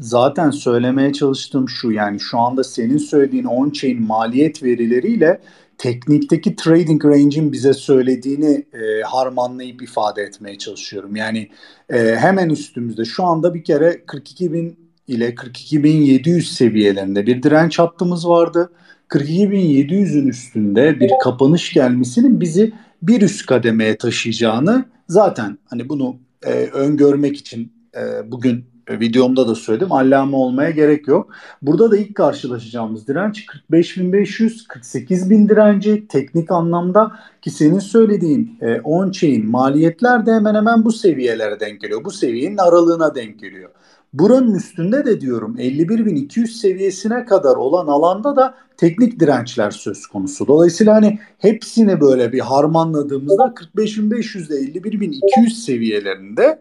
Zaten 0.00 0.50
söylemeye 0.50 1.12
çalıştığım 1.12 1.68
şu 1.68 1.92
yani 1.92 2.20
şu 2.20 2.38
anda 2.38 2.64
senin 2.64 2.98
söylediğin 2.98 3.44
on-chain 3.44 4.00
maliyet 4.06 4.62
verileriyle 4.62 5.40
teknikteki 5.78 6.56
trading 6.56 7.04
range'in 7.04 7.52
bize 7.52 7.74
söylediğini 7.74 8.64
e, 8.72 9.02
harmanlayıp 9.02 9.82
ifade 9.82 10.22
etmeye 10.22 10.58
çalışıyorum. 10.58 11.16
Yani 11.16 11.48
e, 11.90 12.16
hemen 12.16 12.50
üstümüzde 12.50 13.04
şu 13.04 13.24
anda 13.24 13.54
bir 13.54 13.64
kere 13.64 14.02
42 14.06 14.52
bin 14.52 14.78
ile 15.08 15.28
42.700 15.28 16.40
seviyelerinde 16.42 17.26
bir 17.26 17.42
direnç 17.42 17.78
hattımız 17.78 18.28
vardı. 18.28 18.70
42.700'ün 19.08 20.28
üstünde 20.28 21.00
bir 21.00 21.10
kapanış 21.22 21.72
gelmesinin 21.72 22.40
bizi 22.40 22.72
bir 23.02 23.22
üst 23.22 23.46
kademeye 23.46 23.96
taşıyacağını 23.96 24.84
zaten 25.08 25.58
hani 25.64 25.88
bunu 25.88 26.16
e, 26.42 26.50
öngörmek 26.52 27.36
için 27.36 27.72
e, 27.96 28.30
bugün 28.30 28.64
videomda 28.90 29.48
da 29.48 29.54
söyledim. 29.54 29.92
Allame 29.92 30.36
olmaya 30.36 30.70
gerek 30.70 31.08
yok. 31.08 31.30
Burada 31.62 31.90
da 31.90 31.96
ilk 31.96 32.14
karşılaşacağımız 32.14 33.08
direnç 33.08 33.46
45.500, 33.70 34.66
48.000 34.66 35.48
direnci 35.48 36.08
teknik 36.08 36.50
anlamda 36.50 37.12
ki 37.42 37.50
senin 37.50 37.78
söylediğin 37.78 38.58
e, 38.60 38.80
on-chain 38.80 39.46
maliyetler 39.46 40.26
de 40.26 40.32
hemen 40.32 40.54
hemen 40.54 40.84
bu 40.84 40.92
seviyelere 40.92 41.60
denk 41.60 41.80
geliyor. 41.80 42.04
Bu 42.04 42.10
seviyenin 42.10 42.56
aralığına 42.56 43.14
denk 43.14 43.40
geliyor. 43.40 43.70
Buranın 44.18 44.54
üstünde 44.54 45.04
de 45.04 45.20
diyorum 45.20 45.56
51.200 45.58 46.46
seviyesine 46.46 47.24
kadar 47.24 47.56
olan 47.56 47.86
alanda 47.86 48.36
da 48.36 48.54
teknik 48.76 49.20
dirençler 49.20 49.70
söz 49.70 50.06
konusu. 50.06 50.46
Dolayısıyla 50.46 50.94
hani 50.94 51.18
hepsini 51.38 52.00
böyle 52.00 52.32
bir 52.32 52.40
harmanladığımızda 52.40 53.42
45.500 53.76 54.46
ile 54.46 54.80
51.200 54.80 55.50
seviyelerinde 55.50 56.58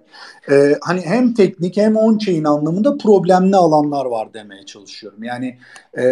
e, 0.52 0.76
hani 0.82 1.02
hem 1.02 1.34
teknik 1.34 1.78
hem 1.78 1.96
on-chain 1.96 2.48
anlamında 2.48 2.98
problemli 2.98 3.56
alanlar 3.56 4.06
var 4.06 4.34
demeye 4.34 4.65
çalışıyorum. 4.65 5.24
Yani 5.24 5.58
e, 5.98 6.06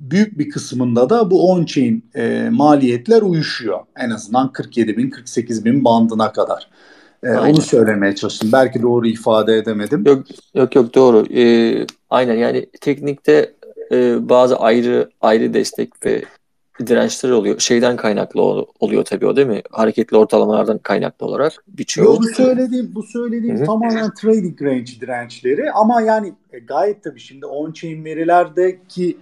büyük 0.00 0.38
bir 0.38 0.50
kısmında 0.50 1.10
da 1.10 1.30
bu 1.30 1.52
on-chain 1.52 2.02
e, 2.14 2.50
maliyetler 2.50 3.22
uyuşuyor. 3.22 3.80
En 3.96 4.10
azından 4.10 4.46
47.000 4.48 5.10
48.000 5.10 5.84
bandına 5.84 6.32
kadar. 6.32 6.68
Ee, 7.22 7.30
onu 7.30 7.60
söylemeye 7.60 8.14
çalıştım. 8.14 8.50
Belki 8.52 8.82
doğru 8.82 9.06
ifade 9.06 9.56
edemedim. 9.56 10.04
Yok 10.06 10.26
yok 10.54 10.74
yok 10.74 10.94
doğru. 10.94 11.26
Ee, 11.34 11.86
aynen 12.10 12.34
yani 12.34 12.66
teknikte 12.80 13.52
e, 13.92 14.28
bazı 14.28 14.56
ayrı 14.56 15.10
ayrı 15.20 15.54
destek 15.54 16.06
ve 16.06 16.22
dirençler 16.86 17.30
oluyor. 17.30 17.58
Şeyden 17.58 17.96
kaynaklı 17.96 18.42
oluyor 18.80 19.04
tabii 19.04 19.26
o 19.26 19.36
değil 19.36 19.46
mi? 19.46 19.62
Hareketli 19.70 20.16
ortalamalardan 20.16 20.78
kaynaklı 20.78 21.26
olarak 21.26 21.52
biçiyor. 21.68 22.06
Yok, 22.06 22.18
bu 22.18 22.34
söylediğim 22.34 22.94
bu 22.94 23.02
söylediğim 23.02 23.56
Hı-hı. 23.56 23.66
tamamen 23.66 24.14
trading 24.14 24.62
range 24.62 25.00
dirençleri 25.00 25.72
ama 25.72 26.00
yani 26.00 26.32
e, 26.52 26.58
gayet 26.58 27.04
tabii 27.04 27.20
şimdi 27.20 27.46
on-chain 27.46 28.04
verilerdeki 28.04 29.18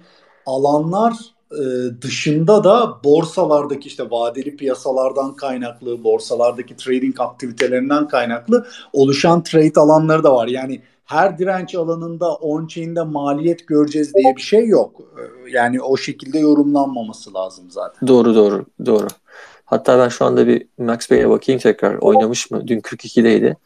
alanlar 0.47 1.34
e, 1.61 2.03
dışında 2.03 2.65
da 2.65 3.01
borsalardaki 3.05 3.89
işte 3.89 4.11
vadeli 4.11 4.57
piyasalardan 4.57 5.37
kaynaklı, 5.37 6.05
borsalardaki 6.05 6.77
trading 6.77 7.21
aktivitelerinden 7.21 8.09
kaynaklı 8.09 8.67
oluşan 8.93 9.43
trade 9.43 9.81
alanları 9.81 10.25
da 10.25 10.35
var. 10.35 10.49
Yani 10.49 10.81
her 11.05 11.39
direnç 11.39 11.75
alanında 11.75 12.27
on-chain'de 12.27 13.03
maliyet 13.03 13.67
göreceğiz 13.67 14.15
diye 14.15 14.37
bir 14.37 14.43
şey 14.43 14.67
yok. 14.67 15.01
E, 15.01 15.51
yani 15.51 15.83
o 15.83 15.97
şekilde 15.97 16.39
yorumlanmaması 16.39 17.35
lazım 17.35 17.65
zaten. 17.71 18.09
Doğru 18.09 18.35
doğru 18.35 18.65
doğru. 18.87 19.07
Hatta 19.65 19.99
ben 19.99 20.09
şu 20.09 20.25
anda 20.25 20.47
bir 20.47 20.67
Max 20.79 21.09
Payne'e 21.09 21.29
bakayım 21.29 21.61
tekrar. 21.61 21.95
Oynamış 21.95 22.51
mı? 22.51 22.69
Dün 22.69 22.81
42'deydi. 22.81 23.57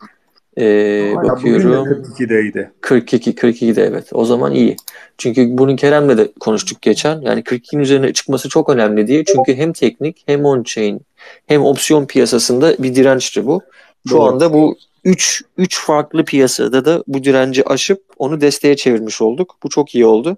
Ee, 0.60 1.12
Hala 1.14 1.28
bakıyorum. 1.28 1.86
42'deydi. 1.88 2.70
42, 2.80 3.32
42'de 3.32 3.82
evet. 3.82 4.08
O 4.12 4.24
zaman 4.24 4.54
iyi. 4.54 4.76
Çünkü 5.18 5.58
bunu 5.58 5.76
Kerem'le 5.76 6.18
de 6.18 6.32
konuştuk 6.40 6.82
geçen. 6.82 7.20
Yani 7.20 7.40
42'nin 7.40 7.80
üzerine 7.80 8.12
çıkması 8.12 8.48
çok 8.48 8.68
önemli 8.68 9.06
diye. 9.06 9.24
Çünkü 9.24 9.54
hem 9.54 9.72
teknik 9.72 10.22
hem 10.26 10.40
on-chain 10.40 11.00
hem 11.46 11.64
opsiyon 11.64 12.06
piyasasında 12.06 12.74
bir 12.78 12.94
dirençti 12.94 13.46
bu. 13.46 13.60
Şu 14.08 14.14
Doğru. 14.14 14.22
anda 14.22 14.52
bu 14.52 14.76
3 15.04 15.42
3 15.56 15.80
farklı 15.80 16.24
piyasada 16.24 16.84
da 16.84 17.04
bu 17.06 17.24
direnci 17.24 17.68
aşıp 17.68 18.02
onu 18.18 18.40
desteğe 18.40 18.76
çevirmiş 18.76 19.22
olduk. 19.22 19.56
Bu 19.62 19.68
çok 19.68 19.94
iyi 19.94 20.06
oldu. 20.06 20.36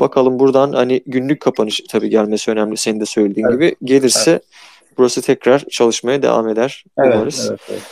Bakalım 0.00 0.38
buradan 0.38 0.72
hani 0.72 1.02
günlük 1.06 1.40
kapanış 1.40 1.80
tabii 1.90 2.10
gelmesi 2.10 2.50
önemli 2.50 2.76
senin 2.76 3.00
de 3.00 3.06
söylediğin 3.06 3.46
evet. 3.46 3.54
gibi. 3.54 3.76
Gelirse 3.84 4.30
evet. 4.30 4.42
Burası 4.98 5.22
tekrar 5.22 5.64
çalışmaya 5.70 6.22
devam 6.22 6.48
eder. 6.48 6.84
Evet, 6.98 7.14
umarız. 7.16 7.46
evet, 7.50 7.60
evet. 7.70 7.82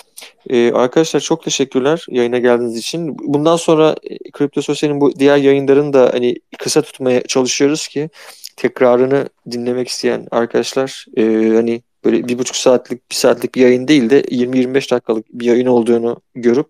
Ee, 0.50 0.72
arkadaşlar 0.72 1.20
çok 1.20 1.44
teşekkürler 1.44 2.06
yayına 2.08 2.38
geldiğiniz 2.38 2.76
için. 2.76 3.16
Bundan 3.18 3.56
sonra 3.56 3.96
e, 4.02 4.30
Kripto 4.30 4.62
Sosyal'in 4.62 5.00
bu 5.00 5.18
diğer 5.18 5.36
yayınlarını 5.36 5.92
da 5.92 6.10
hani 6.12 6.36
kısa 6.58 6.82
tutmaya 6.82 7.22
çalışıyoruz 7.22 7.88
ki 7.88 8.10
tekrarını 8.56 9.28
dinlemek 9.50 9.88
isteyen 9.88 10.26
arkadaşlar 10.30 11.06
e, 11.16 11.22
hani 11.54 11.82
böyle 12.04 12.28
bir 12.28 12.38
buçuk 12.38 12.56
saatlik 12.56 13.10
bir 13.10 13.14
saatlik 13.14 13.54
bir 13.54 13.60
yayın 13.60 13.88
değil 13.88 14.10
de 14.10 14.20
20-25 14.20 14.90
dakikalık 14.90 15.26
bir 15.32 15.46
yayın 15.46 15.66
olduğunu 15.66 16.20
görüp 16.34 16.66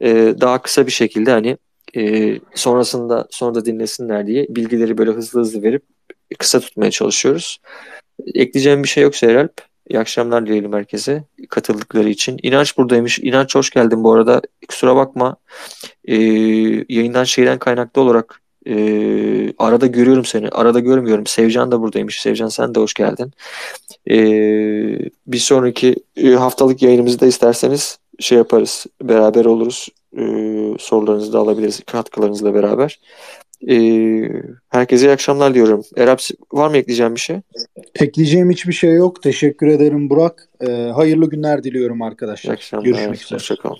e, 0.00 0.34
daha 0.40 0.62
kısa 0.62 0.86
bir 0.86 0.92
şekilde 0.92 1.30
hani 1.30 1.56
e, 1.96 2.34
sonrasında 2.54 3.26
sonra 3.30 3.54
da 3.54 3.64
dinlesinler 3.64 4.26
diye 4.26 4.46
bilgileri 4.48 4.98
böyle 4.98 5.10
hızlı 5.10 5.40
hızlı 5.40 5.62
verip 5.62 5.82
kısa 6.38 6.60
tutmaya 6.60 6.90
çalışıyoruz. 6.90 7.58
Ekleyeceğim 8.34 8.82
bir 8.82 8.88
şey 8.88 9.02
yoksa 9.02 9.26
Eralp. 9.26 9.52
İyi 9.90 9.98
akşamlar 9.98 10.46
dileyelim 10.46 10.72
herkese 10.72 11.24
katıldıkları 11.48 12.08
için. 12.08 12.38
İnanç 12.42 12.78
buradaymış. 12.78 13.18
İnanç 13.18 13.54
hoş 13.54 13.70
geldin 13.70 14.04
bu 14.04 14.12
arada. 14.12 14.42
Kusura 14.68 14.96
bakma. 14.96 15.36
Ee, 16.04 16.14
yayından 16.88 17.24
şeyden 17.24 17.58
kaynaklı 17.58 18.02
olarak 18.02 18.40
e, 18.66 18.74
arada 19.58 19.86
görüyorum 19.86 20.24
seni. 20.24 20.48
Arada 20.48 20.80
görmüyorum. 20.80 21.26
Sevcan 21.26 21.72
da 21.72 21.80
buradaymış. 21.80 22.20
Sevcan 22.20 22.48
sen 22.48 22.74
de 22.74 22.80
hoş 22.80 22.94
geldin. 22.94 23.32
Ee, 24.10 25.10
bir 25.26 25.38
sonraki 25.38 25.96
e, 26.16 26.30
haftalık 26.30 26.82
yayınımızda 26.82 27.26
isterseniz 27.26 27.98
şey 28.20 28.38
yaparız. 28.38 28.86
Beraber 29.02 29.44
oluruz. 29.44 29.88
Ee, 30.18 30.76
sorularınızı 30.78 31.32
da 31.32 31.38
alabiliriz. 31.38 31.80
Katkılarınızla 31.86 32.54
beraber. 32.54 33.00
Ee, 33.70 34.42
herkese 34.68 35.06
iyi 35.06 35.10
akşamlar 35.10 35.54
diyorum. 35.54 35.82
Erap 35.96 36.20
var 36.52 36.68
mı 36.68 36.76
ekleyeceğim 36.76 37.14
bir 37.14 37.20
şey? 37.20 37.40
Ekleyeceğim 37.94 38.50
hiçbir 38.50 38.72
şey 38.72 38.94
yok. 38.94 39.22
Teşekkür 39.22 39.66
ederim 39.66 40.10
Burak. 40.10 40.48
Ee, 40.60 40.72
hayırlı 40.72 41.30
günler 41.30 41.64
diliyorum 41.64 42.02
arkadaşlar. 42.02 42.50
İyi 42.50 42.54
akşamlar. 42.54 42.84
Görüşmek 42.84 43.22
üzere. 43.22 43.38
Hoşçakalın. 43.38 43.76